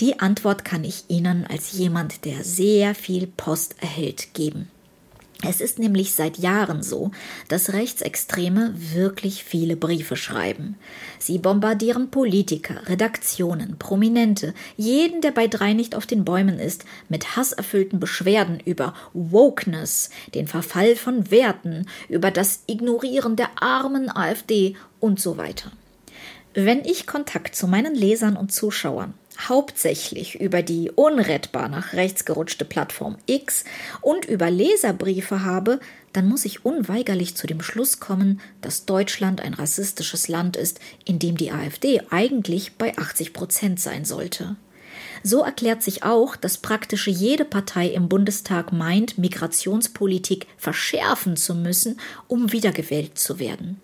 Die 0.00 0.20
Antwort 0.20 0.64
kann 0.64 0.84
ich 0.84 1.04
Ihnen 1.08 1.44
als 1.46 1.72
jemand, 1.72 2.24
der 2.24 2.44
sehr 2.44 2.94
viel 2.94 3.26
Post 3.26 3.74
erhält, 3.80 4.32
geben. 4.32 4.70
Es 5.46 5.60
ist 5.60 5.78
nämlich 5.78 6.14
seit 6.14 6.38
Jahren 6.38 6.82
so, 6.82 7.12
dass 7.46 7.72
Rechtsextreme 7.72 8.74
wirklich 8.74 9.44
viele 9.44 9.76
Briefe 9.76 10.16
schreiben. 10.16 10.74
Sie 11.20 11.38
bombardieren 11.38 12.10
Politiker, 12.10 12.88
Redaktionen, 12.88 13.78
Prominente, 13.78 14.52
jeden, 14.76 15.20
der 15.20 15.30
bei 15.30 15.46
drei 15.46 15.74
nicht 15.74 15.94
auf 15.94 16.06
den 16.06 16.24
Bäumen 16.24 16.58
ist, 16.58 16.84
mit 17.08 17.36
hasserfüllten 17.36 18.00
Beschwerden 18.00 18.58
über 18.58 18.94
Wokeness, 19.12 20.10
den 20.34 20.48
Verfall 20.48 20.96
von 20.96 21.30
Werten, 21.30 21.86
über 22.08 22.32
das 22.32 22.64
Ignorieren 22.66 23.36
der 23.36 23.62
armen 23.62 24.10
AfD 24.10 24.74
und 24.98 25.20
so 25.20 25.36
weiter. 25.36 25.70
Wenn 26.60 26.84
ich 26.84 27.06
Kontakt 27.06 27.54
zu 27.54 27.68
meinen 27.68 27.94
Lesern 27.94 28.36
und 28.36 28.50
Zuschauern 28.50 29.14
hauptsächlich 29.48 30.40
über 30.40 30.60
die 30.60 30.90
unrettbar 30.90 31.68
nach 31.68 31.92
rechts 31.92 32.24
gerutschte 32.24 32.64
Plattform 32.64 33.16
X 33.26 33.62
und 34.00 34.24
über 34.24 34.50
Leserbriefe 34.50 35.44
habe, 35.44 35.78
dann 36.12 36.26
muss 36.26 36.44
ich 36.44 36.64
unweigerlich 36.64 37.36
zu 37.36 37.46
dem 37.46 37.62
Schluss 37.62 38.00
kommen, 38.00 38.40
dass 38.60 38.86
Deutschland 38.86 39.40
ein 39.40 39.54
rassistisches 39.54 40.26
Land 40.26 40.56
ist, 40.56 40.80
in 41.04 41.20
dem 41.20 41.36
die 41.36 41.52
AfD 41.52 42.02
eigentlich 42.10 42.72
bei 42.72 42.98
80 42.98 43.34
Prozent 43.34 43.78
sein 43.78 44.04
sollte. 44.04 44.56
So 45.22 45.44
erklärt 45.44 45.84
sich 45.84 46.02
auch, 46.02 46.34
dass 46.34 46.58
praktisch 46.58 47.06
jede 47.06 47.44
Partei 47.44 47.86
im 47.86 48.08
Bundestag 48.08 48.72
meint, 48.72 49.16
Migrationspolitik 49.16 50.48
verschärfen 50.56 51.36
zu 51.36 51.54
müssen, 51.54 52.00
um 52.26 52.50
wiedergewählt 52.50 53.16
zu 53.16 53.38
werden. 53.38 53.80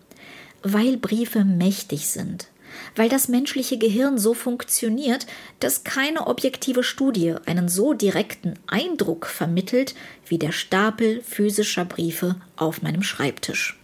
Weil 0.65 0.97
Briefe 0.97 1.45
mächtig 1.45 2.09
sind 2.09 2.49
weil 2.97 3.09
das 3.09 3.29
menschliche 3.29 3.79
Gehirn 3.79 4.19
so 4.19 4.35
funktioniert, 4.35 5.27
dass 5.61 5.85
keine 5.85 6.27
objektive 6.27 6.83
Studie 6.83 7.35
einen 7.47 7.69
so 7.69 7.95
direkten 7.95 8.55
Eindruck 8.67 9.27
vermittelt 9.27 9.95
wie 10.27 10.39
der 10.39 10.53
Stapel 10.53 11.23
physischer 11.23 11.85
Briefe 11.85 12.37
auf 12.57 12.83
meinem 12.83 13.03
Schreibtisch. 13.03 13.79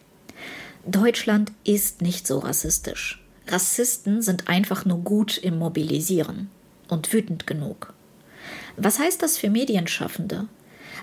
Deutschland 0.87 1.53
ist 1.65 2.03
nicht 2.03 2.27
so 2.27 2.39
rassistisch. 2.39 3.23
Rassisten 3.49 4.23
sind 4.23 4.49
einfach 4.49 4.85
nur 4.85 4.99
gut 4.99 5.39
im 5.39 5.59
Mobilisieren 5.59 6.51
und 6.89 7.13
wütend 7.13 7.47
genug. 7.47 7.93
Was 8.77 8.99
heißt 8.99 9.23
das 9.23 9.37
für 9.37 9.51
Medienschaffende? 9.51 10.47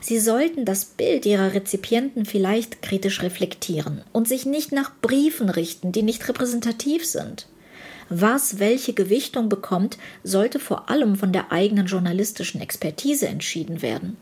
Sie 0.02 0.20
sollten 0.20 0.66
das 0.66 0.86
Bild 0.86 1.26
ihrer 1.26 1.54
Rezipienten 1.54 2.26
vielleicht 2.26 2.82
kritisch 2.82 3.22
reflektieren 3.22 4.02
und 4.14 4.28
sich 4.28 4.46
nicht 4.46 4.72
nach 4.72 4.92
Briefen 5.02 5.50
richten, 5.50 5.92
die 5.92 6.04
nicht 6.04 6.28
repräsentativ 6.28 7.06
sind. 7.06 7.48
Was 8.10 8.60
welche 8.60 8.94
Gewichtung 8.94 9.50
bekommt, 9.50 9.98
sollte 10.24 10.60
vor 10.60 10.90
allem 10.90 11.16
von 11.16 11.34
der 11.34 11.52
eigenen 11.52 11.88
journalistischen 11.88 12.62
Expertise 12.62 13.28
entschieden 13.28 13.82
werden. 13.82 14.18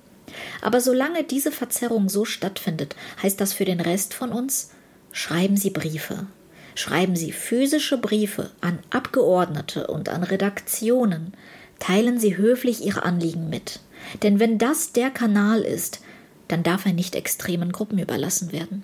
Aber 0.61 0.81
solange 0.81 1.23
diese 1.23 1.51
Verzerrung 1.51 2.09
so 2.09 2.25
stattfindet, 2.25 2.95
heißt 3.21 3.39
das 3.39 3.53
für 3.53 3.65
den 3.65 3.79
Rest 3.79 4.13
von 4.13 4.31
uns, 4.31 4.71
schreiben 5.11 5.57
Sie 5.57 5.69
Briefe. 5.69 6.27
Schreiben 6.73 7.15
Sie 7.15 7.31
physische 7.31 7.97
Briefe 7.97 8.51
an 8.59 8.79
Abgeordnete 8.89 9.87
und 9.87 10.09
an 10.09 10.23
Redaktionen. 10.23 11.33
Teilen 11.79 12.19
Sie 12.19 12.35
höflich 12.35 12.83
Ihre 12.83 13.03
Anliegen 13.03 13.49
mit. 13.49 13.79
Denn 14.23 14.39
wenn 14.39 14.57
das 14.57 14.91
der 14.91 15.09
Kanal 15.09 15.61
ist, 15.61 16.01
dann 16.47 16.63
darf 16.63 16.85
er 16.85 16.93
nicht 16.93 17.15
extremen 17.15 17.71
Gruppen 17.71 17.97
überlassen 17.97 18.51
werden. 18.51 18.83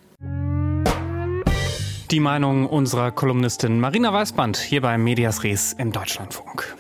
Die 2.12 2.20
Meinung 2.20 2.65
unserer 2.65 3.12
Kolumnistin 3.12 3.80
Marina 3.80 4.12
Weißband 4.12 4.58
hier 4.58 4.82
bei 4.82 4.98
Medias 4.98 5.46
Res 5.46 5.72
im 5.72 5.94
Deutschlandfunk. 5.94 6.75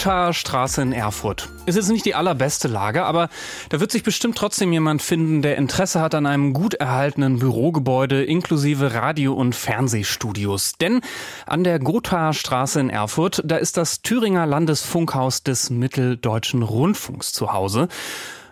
Die 0.00 0.04
Gotha-Straße 0.04 0.80
in 0.80 0.92
Erfurt. 0.94 1.50
Ist 1.66 1.76
jetzt 1.76 1.90
nicht 1.90 2.06
die 2.06 2.14
allerbeste 2.14 2.68
Lage, 2.68 3.04
aber 3.04 3.28
da 3.68 3.80
wird 3.80 3.92
sich 3.92 4.02
bestimmt 4.02 4.38
trotzdem 4.38 4.72
jemand 4.72 5.02
finden, 5.02 5.42
der 5.42 5.58
Interesse 5.58 6.00
hat 6.00 6.14
an 6.14 6.24
einem 6.24 6.54
gut 6.54 6.72
erhaltenen 6.72 7.38
Bürogebäude 7.38 8.24
inklusive 8.24 8.94
Radio- 8.94 9.34
und 9.34 9.54
Fernsehstudios. 9.54 10.72
Denn 10.80 11.02
an 11.44 11.64
der 11.64 11.78
Gotha-Straße 11.80 12.80
in 12.80 12.88
Erfurt, 12.88 13.42
da 13.44 13.58
ist 13.58 13.76
das 13.76 14.00
Thüringer 14.00 14.46
Landesfunkhaus 14.46 15.42
des 15.42 15.68
Mitteldeutschen 15.68 16.62
Rundfunks 16.62 17.34
zu 17.34 17.52
Hause. 17.52 17.88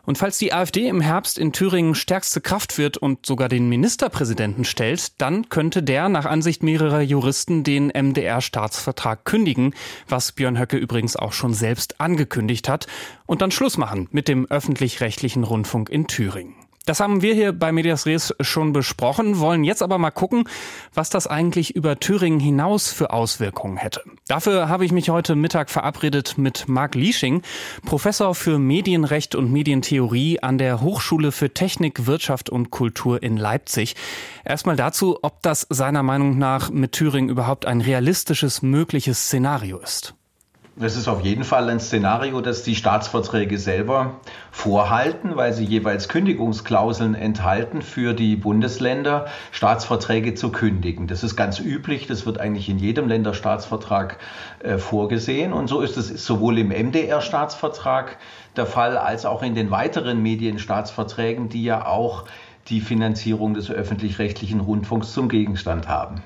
Und 0.08 0.16
falls 0.16 0.38
die 0.38 0.54
AfD 0.54 0.88
im 0.88 1.02
Herbst 1.02 1.36
in 1.36 1.52
Thüringen 1.52 1.94
stärkste 1.94 2.40
Kraft 2.40 2.78
wird 2.78 2.96
und 2.96 3.26
sogar 3.26 3.50
den 3.50 3.68
Ministerpräsidenten 3.68 4.64
stellt, 4.64 5.20
dann 5.20 5.50
könnte 5.50 5.82
der 5.82 6.08
nach 6.08 6.24
Ansicht 6.24 6.62
mehrerer 6.62 7.02
Juristen 7.02 7.62
den 7.62 7.88
MDR-Staatsvertrag 7.88 9.26
kündigen, 9.26 9.74
was 10.08 10.32
Björn 10.32 10.58
Höcke 10.58 10.78
übrigens 10.78 11.16
auch 11.16 11.34
schon 11.34 11.52
selbst 11.52 12.00
angekündigt 12.00 12.70
hat, 12.70 12.86
und 13.26 13.42
dann 13.42 13.50
Schluss 13.50 13.76
machen 13.76 14.08
mit 14.10 14.28
dem 14.28 14.46
öffentlich-rechtlichen 14.50 15.44
Rundfunk 15.44 15.90
in 15.90 16.06
Thüringen. 16.06 16.54
Das 16.88 17.00
haben 17.00 17.21
wir 17.21 17.35
hier 17.35 17.52
bei 17.52 17.71
Medias 17.71 18.07
Res 18.07 18.35
schon 18.40 18.73
besprochen, 18.73 19.40
wollen 19.40 19.62
jetzt 19.62 19.83
aber 19.83 19.99
mal 19.99 20.11
gucken, 20.11 20.49
was 20.95 21.11
das 21.11 21.26
eigentlich 21.26 21.76
über 21.76 22.00
Thüringen 22.00 22.40
hinaus 22.40 22.90
für 22.90 23.11
Auswirkungen 23.11 23.76
hätte. 23.76 24.02
Dafür 24.26 24.71
habe 24.71 24.87
ich 24.87 24.92
mich 24.92 25.11
heute 25.11 25.37
Mittag 25.37 25.68
verabredet 25.68 26.38
mit 26.38 26.66
Marc 26.66 26.95
Liesching, 26.95 27.42
Professor 27.85 28.35
für 28.35 28.59
Medienrecht 28.59 29.35
und 29.35 29.52
Medientheorie 29.52 30.40
an 30.40 30.57
der 30.57 30.80
Hochschule 30.80 31.30
für 31.30 31.52
Technik, 31.52 32.07
Wirtschaft 32.07 32.49
und 32.49 32.71
Kultur 32.71 33.23
in 33.23 33.37
Leipzig. 33.37 33.95
Erstmal 34.47 34.76
dazu, 34.76 35.18
ob 35.21 35.42
das 35.42 35.66
seiner 35.68 36.02
Meinung 36.02 36.38
nach 36.38 36.71
mit 36.71 36.92
Thüringen 36.92 37.28
überhaupt 37.28 37.66
ein 37.66 37.83
realistisches 37.83 38.62
mögliches 38.62 39.26
Szenario 39.26 39.76
ist. 39.76 40.14
Das 40.80 40.94
ist 40.94 41.08
auf 41.08 41.23
jeden 41.23 41.42
Fall 41.42 41.68
ein 41.70 41.80
Szenario, 41.80 42.40
das 42.40 42.62
die 42.62 42.76
Staatsverträge 42.76 43.58
selber 43.58 44.20
vorhalten, 44.52 45.35
weil 45.35 45.52
sie 45.52 45.64
jeweils 45.64 46.08
Kündigungsklauseln 46.08 47.16
enthalten 47.16 47.82
für 47.82 48.14
die 48.14 48.37
Bundesländer, 48.37 49.26
Staatsverträge 49.50 50.35
zu 50.35 50.52
kündigen. 50.52 51.08
Das 51.08 51.25
ist 51.25 51.35
ganz 51.35 51.58
üblich, 51.58 52.06
das 52.06 52.26
wird 52.26 52.38
eigentlich 52.38 52.68
in 52.68 52.78
jedem 52.78 53.08
Länderstaatsvertrag 53.08 54.18
äh, 54.61 54.78
vorgesehen. 54.78 55.52
Und 55.52 55.66
so 55.66 55.80
ist 55.80 55.97
es 55.97 56.25
sowohl 56.25 56.58
im 56.58 56.68
MDR-Staatsvertrag 56.68 58.16
der 58.56 58.66
Fall 58.66 58.97
als 58.97 59.26
auch 59.26 59.43
in 59.43 59.56
den 59.56 59.73
weiteren 59.73 60.23
Medienstaatsverträgen, 60.23 61.49
die 61.49 61.64
ja 61.64 61.86
auch 61.86 62.25
die 62.69 62.80
Finanzierung 62.80 63.54
des 63.54 63.69
öffentlich-rechtlichen 63.69 64.60
Rundfunks 64.60 65.12
zum 65.12 65.28
Gegenstand 65.28 65.88
haben. 65.88 66.23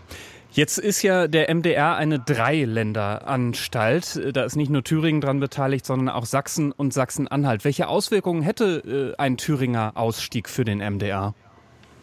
Jetzt 0.55 0.77
ist 0.77 1.03
ja 1.03 1.29
der 1.29 1.55
MDR 1.55 1.97
eine 1.97 2.19
Dreiländeranstalt. 2.19 4.37
Da 4.37 4.45
ist 4.45 4.55
nicht 4.55 4.71
nur 4.71 4.85
Thüringen 4.85 5.23
dran 5.23 5.41
beteiligt, 5.41 5.87
sondern 5.87 6.15
auch 6.15 6.27
Sachsen 6.27 6.73
und 6.73 6.93
Sachsen-Anhalt. 6.93 7.65
Welche 7.65 7.89
Auswirkungen 7.89 8.43
hätte 8.43 9.15
äh, 9.17 9.21
ein 9.21 9.39
Thüringer 9.39 9.93
Ausstieg 9.95 10.51
für 10.51 10.67
den 10.67 10.81
MDR? 10.81 11.33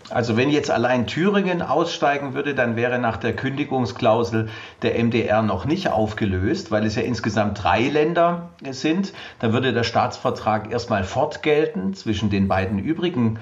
Also 0.10 0.36
wenn 0.36 0.50
jetzt 0.50 0.72
allein 0.72 1.06
Thüringen 1.06 1.62
aussteigen 1.62 2.34
würde, 2.34 2.56
dann 2.56 2.76
wäre 2.76 2.98
nach 2.98 3.18
der 3.18 3.36
Kündigungsklausel 3.36 4.50
der 4.82 5.04
MDR 5.04 5.44
noch 5.44 5.66
nicht 5.66 5.90
aufgelöst, 5.90 6.72
weil 6.72 6.88
es 6.88 6.96
ja 6.96 7.04
insgesamt 7.04 7.64
drei 7.64 7.82
Länder 7.82 8.50
sind. 8.72 9.14
Dann 9.38 9.54
würde 9.54 9.74
der 9.74 9.84
Staatsvertrag 9.84 10.72
erstmal 10.72 11.04
fortgelten 11.04 11.94
zwischen 11.94 12.32
den 12.32 12.48
beiden 12.48 12.80
übrigen 12.80 13.38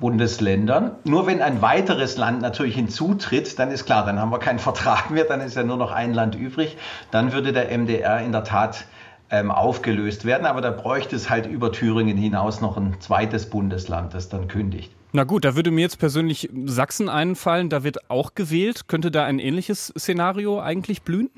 Bundesländern. 0.00 0.92
Nur 1.04 1.26
wenn 1.26 1.42
ein 1.42 1.62
weiteres 1.62 2.16
Land 2.16 2.42
natürlich 2.42 2.74
hinzutritt, 2.74 3.58
dann 3.58 3.70
ist 3.70 3.84
klar, 3.84 4.04
dann 4.04 4.18
haben 4.18 4.32
wir 4.32 4.38
keinen 4.38 4.58
Vertrag 4.70 5.10
mehr, 5.10 5.24
dann 5.24 5.40
ist 5.40 5.56
ja 5.56 5.62
nur 5.62 5.76
noch 5.76 5.92
ein 5.92 6.14
Land 6.14 6.34
übrig. 6.34 6.76
Dann 7.10 7.32
würde 7.32 7.52
der 7.52 7.76
MDR 7.76 8.20
in 8.20 8.32
der 8.32 8.44
Tat 8.44 8.86
ähm, 9.30 9.50
aufgelöst 9.50 10.24
werden. 10.24 10.46
Aber 10.46 10.60
da 10.60 10.70
bräuchte 10.70 11.14
es 11.14 11.30
halt 11.30 11.46
über 11.46 11.72
Thüringen 11.72 12.16
hinaus 12.16 12.60
noch 12.60 12.76
ein 12.76 12.96
zweites 13.00 13.48
Bundesland, 13.48 14.14
das 14.14 14.28
dann 14.28 14.48
kündigt. 14.48 14.90
Na 15.12 15.24
gut, 15.24 15.44
da 15.44 15.56
würde 15.56 15.70
mir 15.70 15.80
jetzt 15.80 15.98
persönlich 15.98 16.50
Sachsen 16.66 17.08
einfallen, 17.08 17.68
da 17.68 17.82
wird 17.82 18.10
auch 18.10 18.34
gewählt. 18.34 18.86
Könnte 18.86 19.10
da 19.10 19.24
ein 19.24 19.38
ähnliches 19.38 19.92
Szenario 19.98 20.60
eigentlich 20.60 21.02
blühen? 21.02 21.30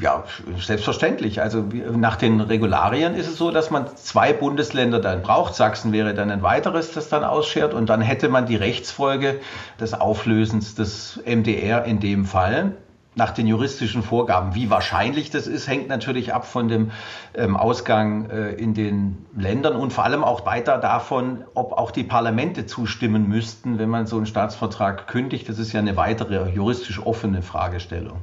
Ja, 0.00 0.24
selbstverständlich. 0.58 1.40
Also 1.40 1.64
nach 1.92 2.16
den 2.16 2.40
Regularien 2.40 3.14
ist 3.14 3.28
es 3.28 3.36
so, 3.36 3.52
dass 3.52 3.70
man 3.70 3.86
zwei 3.96 4.32
Bundesländer 4.32 4.98
dann 4.98 5.22
braucht. 5.22 5.54
Sachsen 5.54 5.92
wäre 5.92 6.14
dann 6.14 6.32
ein 6.32 6.42
weiteres, 6.42 6.92
das 6.92 7.08
dann 7.08 7.22
ausschert. 7.22 7.74
Und 7.74 7.88
dann 7.90 8.00
hätte 8.00 8.28
man 8.28 8.46
die 8.46 8.56
Rechtsfolge 8.56 9.40
des 9.78 9.94
Auflösens 9.94 10.74
des 10.74 11.20
MDR 11.24 11.84
in 11.84 12.00
dem 12.00 12.24
Fall 12.24 12.72
nach 13.14 13.30
den 13.30 13.46
juristischen 13.46 14.02
Vorgaben. 14.02 14.56
Wie 14.56 14.70
wahrscheinlich 14.70 15.30
das 15.30 15.46
ist, 15.46 15.68
hängt 15.68 15.88
natürlich 15.88 16.34
ab 16.34 16.44
von 16.44 16.66
dem 16.66 16.90
ähm, 17.34 17.56
Ausgang 17.56 18.28
äh, 18.30 18.50
in 18.50 18.74
den 18.74 19.26
Ländern 19.36 19.76
und 19.76 19.92
vor 19.92 20.02
allem 20.02 20.24
auch 20.24 20.44
weiter 20.46 20.78
davon, 20.78 21.44
ob 21.54 21.72
auch 21.72 21.92
die 21.92 22.02
Parlamente 22.02 22.66
zustimmen 22.66 23.28
müssten, 23.28 23.78
wenn 23.78 23.88
man 23.88 24.06
so 24.06 24.16
einen 24.16 24.26
Staatsvertrag 24.26 25.06
kündigt. 25.06 25.48
Das 25.48 25.60
ist 25.60 25.72
ja 25.72 25.78
eine 25.78 25.96
weitere 25.96 26.50
juristisch 26.50 26.98
offene 27.04 27.42
Fragestellung. 27.42 28.22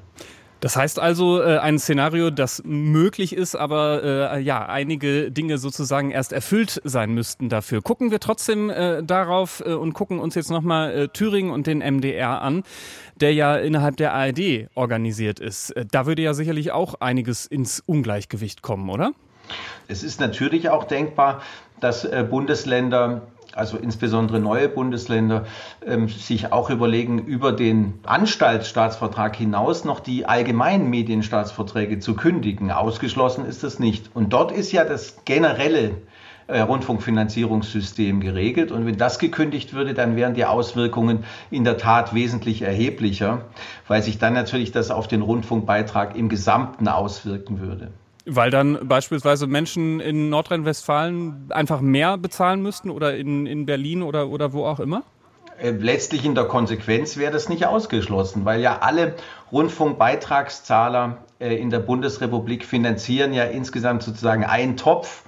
Das 0.62 0.76
heißt 0.76 1.00
also 1.00 1.42
äh, 1.42 1.58
ein 1.58 1.80
Szenario, 1.80 2.30
das 2.30 2.62
möglich 2.64 3.36
ist, 3.36 3.56
aber 3.56 4.32
äh, 4.34 4.40
ja, 4.42 4.68
einige 4.68 5.32
Dinge 5.32 5.58
sozusagen 5.58 6.12
erst 6.12 6.34
erfüllt 6.34 6.80
sein 6.84 7.14
müssten 7.14 7.50
dafür. 7.50 7.82
Gucken 7.82 8.12
wir 8.12 8.20
trotzdem 8.20 8.70
äh, 8.70 9.04
darauf 9.04 9.64
äh, 9.66 9.74
und 9.74 9.94
gucken 9.94 10.20
uns 10.20 10.36
jetzt 10.36 10.52
nochmal 10.52 10.92
äh, 10.92 11.08
Thüringen 11.08 11.50
und 11.52 11.66
den 11.66 11.80
MDR 11.80 12.44
an, 12.44 12.64
der 13.20 13.34
ja 13.34 13.56
innerhalb 13.56 13.98
der 13.98 14.14
ARD 14.14 14.68
organisiert 14.76 15.40
ist. 15.40 15.72
Äh, 15.72 15.88
da 15.92 16.06
würde 16.06 16.22
ja 16.22 16.36
sicherlich 16.36 16.72
auch 16.72 16.94
einiges 17.02 17.48
ins 17.48 17.82
Ungleichgewicht 17.84 18.62
kommen, 18.62 18.92
oder? 18.92 19.14
Es 19.88 20.04
ist 20.04 20.20
natürlich 20.20 20.70
auch 20.70 20.84
denkbar, 20.84 21.42
dass 21.80 22.06
äh, 22.06 22.24
Bundesländer 22.30 23.24
also 23.56 23.78
insbesondere 23.78 24.40
neue 24.40 24.70
Bundesländer, 24.70 25.46
ähm, 25.86 26.08
sich 26.08 26.52
auch 26.52 26.70
überlegen, 26.70 27.20
über 27.20 27.52
den 27.52 28.00
Anstaltsstaatsvertrag 28.04 29.36
hinaus 29.36 29.86
noch 29.86 30.00
die 30.00 30.26
allgemeinen 30.26 30.90
Medienstaatsverträge 30.90 32.00
zu 32.00 32.16
kündigen. 32.16 32.72
Ausgeschlossen 32.72 33.46
ist 33.46 33.64
das 33.64 33.80
nicht. 33.80 34.12
Und 34.14 34.34
dort 34.34 34.52
ist 34.52 34.72
ja 34.72 34.84
das 34.84 35.24
generelle 35.26 35.96
äh, 36.48 36.60
Rundfunkfinanzierungssystem 36.62 38.20
geregelt. 38.20 38.72
Und 38.72 38.86
wenn 38.86 38.98
das 38.98 39.20
gekündigt 39.20 39.74
würde, 39.74 39.94
dann 39.94 40.16
wären 40.16 40.34
die 40.34 40.46
Auswirkungen 40.46 41.24
in 41.50 41.64
der 41.64 41.78
Tat 41.78 42.14
wesentlich 42.14 42.62
erheblicher, 42.62 43.46
weil 43.88 44.04
sich 44.04 44.18
dann 44.18 44.34
natürlich 44.34 44.72
das 44.72 44.92
auf 44.92 45.08
den 45.08 45.22
Rundfunkbeitrag 45.22 46.16
im 46.16 46.30
Gesamten 46.30 46.88
auswirken 46.88 47.60
würde. 47.60 47.92
Weil 48.26 48.52
dann 48.52 48.88
beispielsweise 48.88 49.48
Menschen 49.48 50.00
in 50.00 50.30
Nordrhein-Westfalen 50.30 51.48
einfach 51.50 51.82
mehr 51.82 52.18
bezahlen 52.18 52.62
müssten 52.62 52.90
oder 52.90 53.16
in, 53.16 53.46
in 53.48 53.66
Berlin 53.66 54.04
oder, 54.04 54.30
oder 54.30 54.54
wo 54.54 54.66
auch 54.66 54.80
immer? 54.80 55.04
Äh, 55.62 55.72
letztlich 55.72 56.26
in 56.26 56.36
der 56.36 56.46
Konsequenz 56.46 57.18
wäre 57.18 57.32
das 57.32 57.50
nicht 57.50 57.66
ausgeschlossen, 57.66 58.46
weil 58.46 58.62
ja 58.62 58.80
alle 58.80 59.16
Rundfunkbeitragszahler 59.52 61.18
äh, 61.40 61.56
in 61.56 61.70
der 61.70 61.80
Bundesrepublik 61.80 62.66
finanzieren 62.66 63.34
ja 63.34 63.44
insgesamt 63.44 64.04
sozusagen 64.04 64.44
einen 64.44 64.78
Topf. 64.78 65.24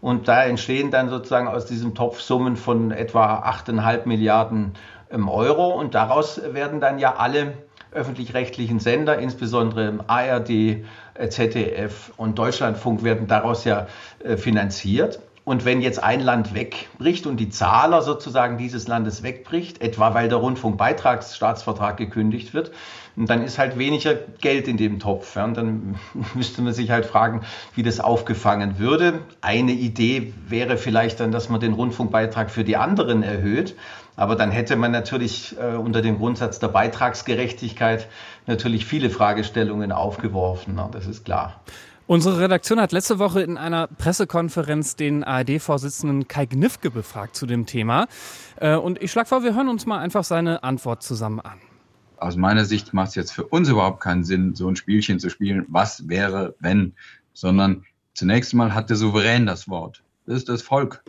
Und 0.00 0.28
da 0.28 0.44
entstehen 0.44 0.90
dann 0.90 1.08
sozusagen 1.08 1.48
aus 1.48 1.66
diesem 1.66 1.94
Topf 1.94 2.20
Summen 2.20 2.56
von 2.56 2.90
etwa 2.90 3.40
8,5 3.40 4.06
Milliarden 4.06 4.74
ähm, 5.10 5.28
Euro 5.28 5.70
und 5.70 5.94
daraus 5.94 6.40
werden 6.52 6.80
dann 6.80 6.98
ja 6.98 7.16
alle 7.16 7.54
öffentlich-rechtlichen 7.92 8.80
Sender, 8.80 9.18
insbesondere 9.18 10.00
ARD, 10.06 10.84
ZDF 11.28 12.12
und 12.16 12.38
Deutschlandfunk 12.38 13.02
werden 13.02 13.26
daraus 13.26 13.64
ja 13.64 13.86
äh, 14.22 14.36
finanziert. 14.36 15.20
Und 15.46 15.64
wenn 15.64 15.80
jetzt 15.80 16.02
ein 16.02 16.20
Land 16.20 16.54
wegbricht 16.54 17.24
und 17.24 17.36
die 17.36 17.50
Zahler 17.50 18.02
sozusagen 18.02 18.58
dieses 18.58 18.88
Landes 18.88 19.22
wegbricht, 19.22 19.80
etwa 19.80 20.12
weil 20.12 20.28
der 20.28 20.38
Rundfunkbeitragsstaatsvertrag 20.38 21.96
gekündigt 21.96 22.52
wird, 22.52 22.72
dann 23.14 23.44
ist 23.44 23.56
halt 23.56 23.78
weniger 23.78 24.14
Geld 24.14 24.66
in 24.66 24.76
dem 24.76 24.98
Topf. 24.98 25.36
Und 25.36 25.56
dann 25.56 25.94
müsste 26.34 26.62
man 26.62 26.72
sich 26.72 26.90
halt 26.90 27.06
fragen, 27.06 27.42
wie 27.76 27.84
das 27.84 28.00
aufgefangen 28.00 28.80
würde. 28.80 29.20
Eine 29.40 29.70
Idee 29.70 30.34
wäre 30.48 30.76
vielleicht 30.76 31.20
dann, 31.20 31.30
dass 31.30 31.48
man 31.48 31.60
den 31.60 31.74
Rundfunkbeitrag 31.74 32.50
für 32.50 32.64
die 32.64 32.76
anderen 32.76 33.22
erhöht. 33.22 33.76
Aber 34.16 34.34
dann 34.34 34.50
hätte 34.50 34.76
man 34.76 34.92
natürlich 34.92 35.54
äh, 35.58 35.76
unter 35.76 36.02
dem 36.02 36.18
Grundsatz 36.18 36.58
der 36.58 36.68
Beitragsgerechtigkeit 36.68 38.08
natürlich 38.46 38.86
viele 38.86 39.10
Fragestellungen 39.10 39.92
aufgeworfen. 39.92 40.74
Na, 40.76 40.88
das 40.90 41.06
ist 41.06 41.24
klar. 41.24 41.60
Unsere 42.08 42.38
Redaktion 42.38 42.80
hat 42.80 42.92
letzte 42.92 43.18
Woche 43.18 43.42
in 43.42 43.58
einer 43.58 43.88
Pressekonferenz 43.88 44.94
den 44.94 45.24
ARD-Vorsitzenden 45.24 46.28
Kai 46.28 46.46
Gnifke 46.46 46.90
befragt 46.90 47.34
zu 47.34 47.46
dem 47.46 47.66
Thema. 47.66 48.06
Äh, 48.60 48.76
und 48.76 49.02
ich 49.02 49.10
schlage 49.10 49.28
vor, 49.28 49.42
wir 49.42 49.54
hören 49.54 49.68
uns 49.68 49.86
mal 49.86 49.98
einfach 49.98 50.22
seine 50.22 50.62
Antwort 50.62 51.02
zusammen 51.02 51.40
an. 51.40 51.58
Aus 52.18 52.36
meiner 52.36 52.64
Sicht 52.64 52.94
macht 52.94 53.08
es 53.08 53.14
jetzt 53.16 53.32
für 53.32 53.44
uns 53.44 53.68
überhaupt 53.68 54.00
keinen 54.00 54.24
Sinn, 54.24 54.54
so 54.54 54.68
ein 54.68 54.76
Spielchen 54.76 55.18
zu 55.18 55.28
spielen, 55.30 55.66
was 55.68 56.08
wäre, 56.08 56.54
wenn, 56.60 56.94
sondern 57.34 57.84
zunächst 58.14 58.54
mal 58.54 58.72
hat 58.72 58.88
der 58.88 58.96
Souverän 58.96 59.44
das 59.44 59.68
Wort. 59.68 60.02
Das 60.26 60.36
ist 60.36 60.48
das 60.48 60.62
Volk. 60.62 61.02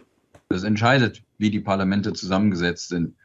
Das 0.50 0.64
entscheidet, 0.64 1.24
wie 1.38 1.52
die 1.52 1.60
Parlamente 1.60 2.14
zusammengesetzt 2.14 2.90
sind. 2.90 3.16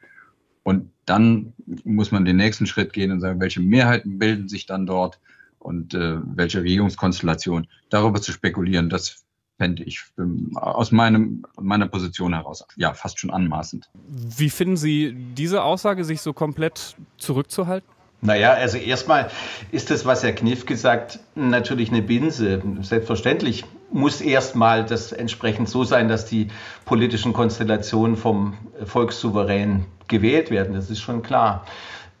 Und 0.63 0.91
dann 1.05 1.53
muss 1.83 2.11
man 2.11 2.25
den 2.25 2.37
nächsten 2.37 2.65
Schritt 2.65 2.93
gehen 2.93 3.11
und 3.11 3.19
sagen, 3.19 3.39
welche 3.39 3.61
Mehrheiten 3.61 4.19
bilden 4.19 4.47
sich 4.47 4.65
dann 4.65 4.85
dort 4.85 5.19
und 5.59 5.93
äh, 5.93 6.17
welche 6.35 6.61
Regierungskonstellation. 6.61 7.67
Darüber 7.89 8.21
zu 8.21 8.31
spekulieren, 8.31 8.89
das 8.89 9.23
fände 9.57 9.83
ich 9.83 10.03
ähm, 10.17 10.51
aus 10.55 10.91
meinem, 10.91 11.45
meiner 11.59 11.87
Position 11.87 12.33
heraus 12.33 12.65
ja 12.75 12.93
fast 12.93 13.19
schon 13.19 13.31
anmaßend. 13.31 13.89
Wie 14.07 14.49
finden 14.49 14.77
Sie 14.77 15.15
diese 15.35 15.63
Aussage, 15.63 16.03
sich 16.03 16.21
so 16.21 16.33
komplett 16.33 16.95
zurückzuhalten? 17.17 17.89
Naja, 18.21 18.53
also 18.53 18.77
erstmal 18.77 19.29
ist 19.71 19.91
das, 19.91 20.05
was 20.05 20.23
Herr 20.23 20.31
Kniff 20.31 20.65
gesagt, 20.65 21.19
natürlich 21.35 21.89
eine 21.91 22.01
Binse. 22.01 22.61
Selbstverständlich 22.81 23.65
muss 23.93 24.21
erstmal 24.21 24.83
das 24.83 25.11
entsprechend 25.11 25.69
so 25.69 25.83
sein, 25.83 26.09
dass 26.09 26.25
die 26.25 26.47
politischen 26.85 27.31
Konstellationen 27.31 28.17
vom 28.17 28.57
Volkssouverän 28.83 29.85
gewählt 30.07 30.49
werden. 30.49 30.73
Das 30.73 30.89
ist 30.89 30.99
schon 30.99 31.21
klar. 31.21 31.65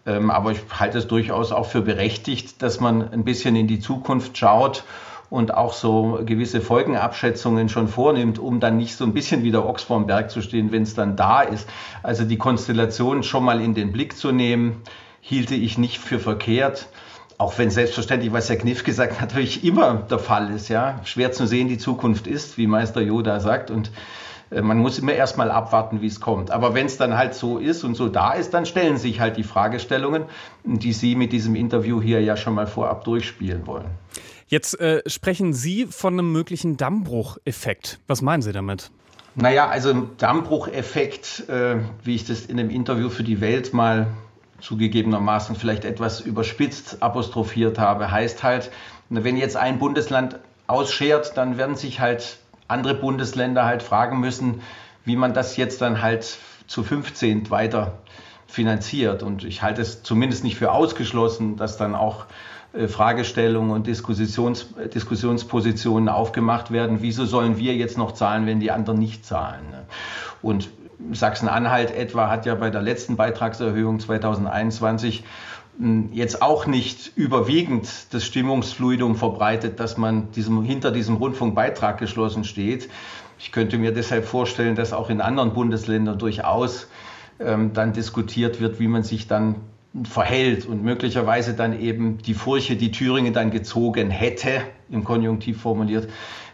Ähm, 0.05 0.29
aber 0.31 0.51
ich 0.51 0.59
halte 0.79 0.97
es 0.99 1.07
durchaus 1.07 1.51
auch 1.51 1.65
für 1.65 1.81
berechtigt, 1.81 2.61
dass 2.61 2.79
man 2.79 3.09
ein 3.11 3.23
bisschen 3.23 3.55
in 3.55 3.67
die 3.67 3.79
Zukunft 3.79 4.37
schaut 4.37 4.83
und 5.29 5.53
auch 5.55 5.73
so 5.73 6.19
gewisse 6.23 6.61
Folgenabschätzungen 6.61 7.69
schon 7.69 7.87
vornimmt, 7.87 8.37
um 8.37 8.59
dann 8.59 8.77
nicht 8.77 8.95
so 8.95 9.03
ein 9.03 9.13
bisschen 9.13 9.43
wie 9.43 9.51
der 9.51 9.65
Ochs 9.65 9.81
vorm 9.81 10.05
Berg 10.05 10.29
zu 10.29 10.41
stehen, 10.41 10.71
wenn 10.71 10.83
es 10.83 10.93
dann 10.93 11.15
da 11.15 11.41
ist. 11.41 11.67
Also 12.03 12.23
die 12.23 12.37
Konstellation 12.37 13.23
schon 13.23 13.43
mal 13.43 13.59
in 13.59 13.73
den 13.73 13.91
Blick 13.91 14.15
zu 14.15 14.31
nehmen, 14.31 14.81
hielte 15.21 15.55
ich 15.55 15.77
nicht 15.77 15.99
für 15.99 16.19
verkehrt. 16.19 16.87
Auch 17.43 17.57
wenn 17.57 17.69
selbstverständlich, 17.69 18.31
was 18.31 18.47
Herr 18.47 18.55
Kniff 18.55 18.85
gesagt 18.85 19.19
hat, 19.19 19.19
natürlich 19.31 19.65
immer 19.65 19.95
der 19.95 20.17
Fall 20.17 20.49
ist, 20.49 20.69
ja. 20.69 21.01
Schwer 21.03 21.33
zu 21.33 21.45
sehen, 21.45 21.67
die 21.67 21.77
Zukunft 21.77 22.25
ist, 22.25 22.57
wie 22.57 22.67
Meister 22.67 23.01
Yoda 23.01 23.41
sagt. 23.41 23.69
Und 23.69 23.91
äh, 24.49 24.61
man 24.61 24.77
muss 24.77 24.97
immer 24.97 25.11
erstmal 25.11 25.51
abwarten, 25.51 26.01
wie 26.01 26.07
es 26.07 26.21
kommt. 26.21 26.51
Aber 26.51 26.73
wenn 26.73 26.85
es 26.85 26.95
dann 26.95 27.17
halt 27.17 27.33
so 27.33 27.57
ist 27.57 27.83
und 27.83 27.95
so 27.95 28.07
da 28.07 28.31
ist, 28.31 28.53
dann 28.53 28.65
stellen 28.65 28.95
sich 28.95 29.19
halt 29.19 29.35
die 29.35 29.43
Fragestellungen, 29.43 30.23
die 30.63 30.93
Sie 30.93 31.15
mit 31.15 31.33
diesem 31.33 31.55
Interview 31.55 32.01
hier 32.01 32.21
ja 32.21 32.37
schon 32.37 32.53
mal 32.53 32.65
vorab 32.65 33.03
durchspielen 33.03 33.67
wollen. 33.67 33.87
Jetzt 34.47 34.79
äh, 34.79 35.01
sprechen 35.05 35.51
Sie 35.51 35.87
von 35.87 36.13
einem 36.13 36.31
möglichen 36.31 36.77
Dammbrucheffekt. 36.77 37.99
Was 38.07 38.21
meinen 38.21 38.41
Sie 38.41 38.53
damit? 38.53 38.89
Naja, 39.35 39.67
also 39.67 40.07
Dammbrucheffekt, 40.17 41.49
äh, 41.49 41.79
wie 42.05 42.15
ich 42.15 42.25
das 42.25 42.45
in 42.45 42.57
einem 42.57 42.69
Interview 42.69 43.09
für 43.09 43.23
die 43.23 43.41
Welt 43.41 43.73
mal 43.73 44.07
zugegebenermaßen 44.63 45.55
vielleicht 45.57 45.83
etwas 45.83 46.21
überspitzt 46.21 47.03
apostrophiert 47.03 47.77
habe, 47.77 48.09
heißt 48.09 48.43
halt, 48.43 48.71
wenn 49.09 49.35
jetzt 49.35 49.57
ein 49.57 49.77
Bundesland 49.77 50.39
ausschert, 50.67 51.37
dann 51.37 51.57
werden 51.57 51.75
sich 51.75 51.99
halt 51.99 52.37
andere 52.69 52.95
Bundesländer 52.95 53.65
halt 53.65 53.83
fragen 53.83 54.21
müssen, 54.21 54.61
wie 55.03 55.17
man 55.17 55.33
das 55.33 55.57
jetzt 55.57 55.81
dann 55.81 56.01
halt 56.01 56.37
zu 56.67 56.81
15 56.81 57.51
weiter 57.51 57.99
finanziert. 58.47 59.21
Und 59.21 59.43
ich 59.43 59.61
halte 59.61 59.81
es 59.81 60.01
zumindest 60.01 60.45
nicht 60.45 60.55
für 60.55 60.71
ausgeschlossen, 60.71 61.57
dass 61.57 61.75
dann 61.75 61.93
auch 61.93 62.25
äh, 62.71 62.87
Fragestellungen 62.87 63.71
und 63.71 63.85
Diskussions, 63.85 64.67
Diskussionspositionen 64.95 66.07
aufgemacht 66.07 66.71
werden. 66.71 66.99
Wieso 67.01 67.25
sollen 67.25 67.57
wir 67.57 67.75
jetzt 67.75 67.97
noch 67.97 68.13
zahlen, 68.13 68.45
wenn 68.45 68.61
die 68.61 68.71
anderen 68.71 68.99
nicht 68.99 69.25
zahlen? 69.25 69.69
Ne? 69.71 69.83
Und 70.41 70.69
Sachsen-Anhalt 71.11 71.91
etwa 71.91 72.29
hat 72.29 72.45
ja 72.45 72.55
bei 72.55 72.69
der 72.69 72.81
letzten 72.81 73.15
Beitragserhöhung 73.15 73.99
2021 73.99 75.23
jetzt 76.11 76.41
auch 76.41 76.67
nicht 76.67 77.11
überwiegend 77.15 78.13
das 78.13 78.23
Stimmungsfluidum 78.25 79.15
verbreitet, 79.15 79.79
dass 79.79 79.97
man 79.97 80.31
diesem, 80.31 80.63
hinter 80.63 80.91
diesem 80.91 81.15
Rundfunkbeitrag 81.15 81.97
geschlossen 81.97 82.43
steht. 82.43 82.89
Ich 83.39 83.51
könnte 83.51 83.77
mir 83.77 83.91
deshalb 83.91 84.25
vorstellen, 84.25 84.75
dass 84.75 84.93
auch 84.93 85.09
in 85.09 85.19
anderen 85.19 85.53
Bundesländern 85.53 86.19
durchaus 86.19 86.87
ähm, 87.39 87.73
dann 87.73 87.93
diskutiert 87.93 88.61
wird, 88.61 88.79
wie 88.79 88.87
man 88.87 89.03
sich 89.03 89.27
dann 89.27 89.55
verhält 90.03 90.65
und 90.65 90.83
möglicherweise 90.83 91.53
dann 91.53 91.79
eben 91.79 92.19
die 92.19 92.33
Furche, 92.33 92.75
die 92.75 92.91
Thüringen 92.91 93.33
dann 93.33 93.51
gezogen 93.51 94.09
hätte, 94.09 94.61
im 94.89 95.03
Konjunktiv 95.03 95.61
formuliert, 95.61 96.07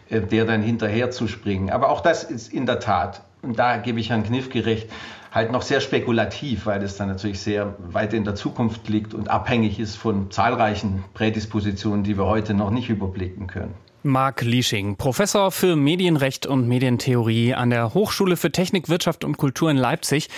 äh, 0.08 0.22
der 0.22 0.46
dann 0.46 0.62
hinterher 0.62 1.10
zu 1.10 1.28
springen. 1.28 1.70
Aber 1.70 1.90
auch 1.90 2.00
das 2.00 2.24
ist 2.24 2.52
in 2.52 2.64
der 2.64 2.80
Tat, 2.80 3.22
und 3.42 3.58
da 3.58 3.76
gebe 3.76 4.00
ich 4.00 4.10
Herrn 4.10 4.24
Kniff 4.24 4.50
gerecht, 4.50 4.88
halt 5.32 5.52
noch 5.52 5.62
sehr 5.62 5.80
spekulativ, 5.80 6.66
weil 6.66 6.82
es 6.82 6.96
dann 6.96 7.08
natürlich 7.08 7.40
sehr 7.40 7.76
weit 7.78 8.12
in 8.14 8.24
der 8.24 8.34
Zukunft 8.34 8.88
liegt 8.88 9.14
und 9.14 9.28
abhängig 9.28 9.78
ist 9.78 9.96
von 9.96 10.30
zahlreichen 10.30 11.04
Prädispositionen, 11.14 12.04
die 12.04 12.18
wir 12.18 12.26
heute 12.26 12.54
noch 12.54 12.70
nicht 12.70 12.90
überblicken 12.90 13.46
können. 13.46 13.74
Marc 14.02 14.40
Liesching, 14.40 14.96
Professor 14.96 15.50
für 15.50 15.76
Medienrecht 15.76 16.46
und 16.46 16.66
Medientheorie 16.66 17.52
an 17.52 17.68
der 17.68 17.92
Hochschule 17.92 18.38
für 18.38 18.50
Technik, 18.50 18.88
Wirtschaft 18.88 19.24
und 19.24 19.36
Kultur 19.36 19.70
in 19.70 19.76
Leipzig, 19.76 20.30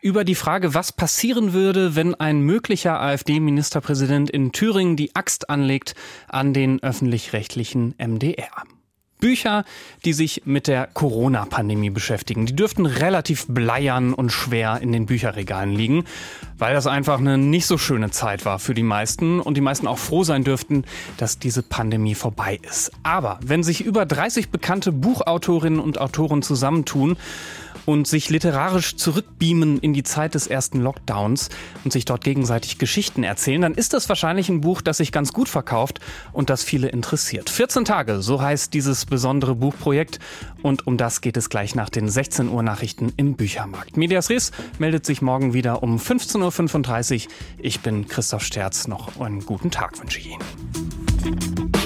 über 0.00 0.24
die 0.24 0.34
Frage, 0.34 0.72
was 0.72 0.92
passieren 0.92 1.52
würde, 1.52 1.94
wenn 1.96 2.14
ein 2.14 2.40
möglicher 2.40 2.98
AfD-Ministerpräsident 2.98 4.30
in 4.30 4.52
Thüringen 4.52 4.96
die 4.96 5.14
Axt 5.14 5.50
anlegt 5.50 5.94
an 6.28 6.54
den 6.54 6.82
öffentlich-rechtlichen 6.82 7.94
MDR. 7.98 8.64
Bücher, 9.20 9.64
die 10.04 10.12
sich 10.12 10.42
mit 10.44 10.66
der 10.66 10.86
Corona-Pandemie 10.86 11.90
beschäftigen. 11.90 12.46
Die 12.46 12.56
dürften 12.56 12.86
relativ 12.86 13.46
bleiern 13.46 14.14
und 14.14 14.30
schwer 14.30 14.80
in 14.80 14.92
den 14.92 15.06
Bücherregalen 15.06 15.72
liegen, 15.72 16.04
weil 16.58 16.74
das 16.74 16.86
einfach 16.86 17.18
eine 17.18 17.38
nicht 17.38 17.66
so 17.66 17.78
schöne 17.78 18.10
Zeit 18.10 18.44
war 18.44 18.58
für 18.58 18.74
die 18.74 18.82
meisten 18.82 19.40
und 19.40 19.56
die 19.56 19.60
meisten 19.60 19.86
auch 19.86 19.98
froh 19.98 20.24
sein 20.24 20.44
dürften, 20.44 20.84
dass 21.18 21.38
diese 21.38 21.62
Pandemie 21.62 22.14
vorbei 22.14 22.58
ist. 22.68 22.92
Aber 23.02 23.38
wenn 23.42 23.62
sich 23.62 23.84
über 23.84 24.06
30 24.06 24.50
bekannte 24.50 24.92
Buchautorinnen 24.92 25.80
und 25.80 26.00
Autoren 26.00 26.42
zusammentun, 26.42 27.16
und 27.86 28.06
sich 28.06 28.30
literarisch 28.30 28.96
zurückbeamen 28.96 29.78
in 29.78 29.92
die 29.92 30.02
Zeit 30.02 30.34
des 30.34 30.46
ersten 30.46 30.80
Lockdowns 30.80 31.48
und 31.84 31.92
sich 31.92 32.04
dort 32.04 32.24
gegenseitig 32.24 32.78
Geschichten 32.78 33.24
erzählen, 33.24 33.62
dann 33.62 33.74
ist 33.74 33.92
das 33.92 34.08
wahrscheinlich 34.08 34.48
ein 34.48 34.60
Buch, 34.60 34.80
das 34.82 34.98
sich 34.98 35.12
ganz 35.12 35.32
gut 35.32 35.48
verkauft 35.48 36.00
und 36.32 36.50
das 36.50 36.62
viele 36.62 36.88
interessiert. 36.88 37.50
14 37.50 37.84
Tage, 37.84 38.22
so 38.22 38.40
heißt 38.40 38.74
dieses 38.74 39.06
besondere 39.06 39.54
Buchprojekt 39.54 40.18
und 40.62 40.86
um 40.86 40.96
das 40.96 41.20
geht 41.20 41.36
es 41.36 41.48
gleich 41.48 41.74
nach 41.74 41.88
den 41.88 42.08
16 42.08 42.48
Uhr 42.48 42.62
Nachrichten 42.62 43.12
im 43.16 43.34
Büchermarkt. 43.34 43.96
Medias 43.96 44.30
Res 44.30 44.52
meldet 44.78 45.06
sich 45.06 45.22
morgen 45.22 45.54
wieder 45.54 45.82
um 45.82 45.98
15.35 45.98 47.26
Uhr. 47.26 47.32
Ich 47.58 47.80
bin 47.80 48.06
Christoph 48.08 48.42
Sterz. 48.42 48.88
Noch 48.88 49.20
einen 49.20 49.44
guten 49.44 49.70
Tag 49.70 49.98
wünsche 50.00 50.18
ich 50.18 50.30
Ihnen. 50.30 51.79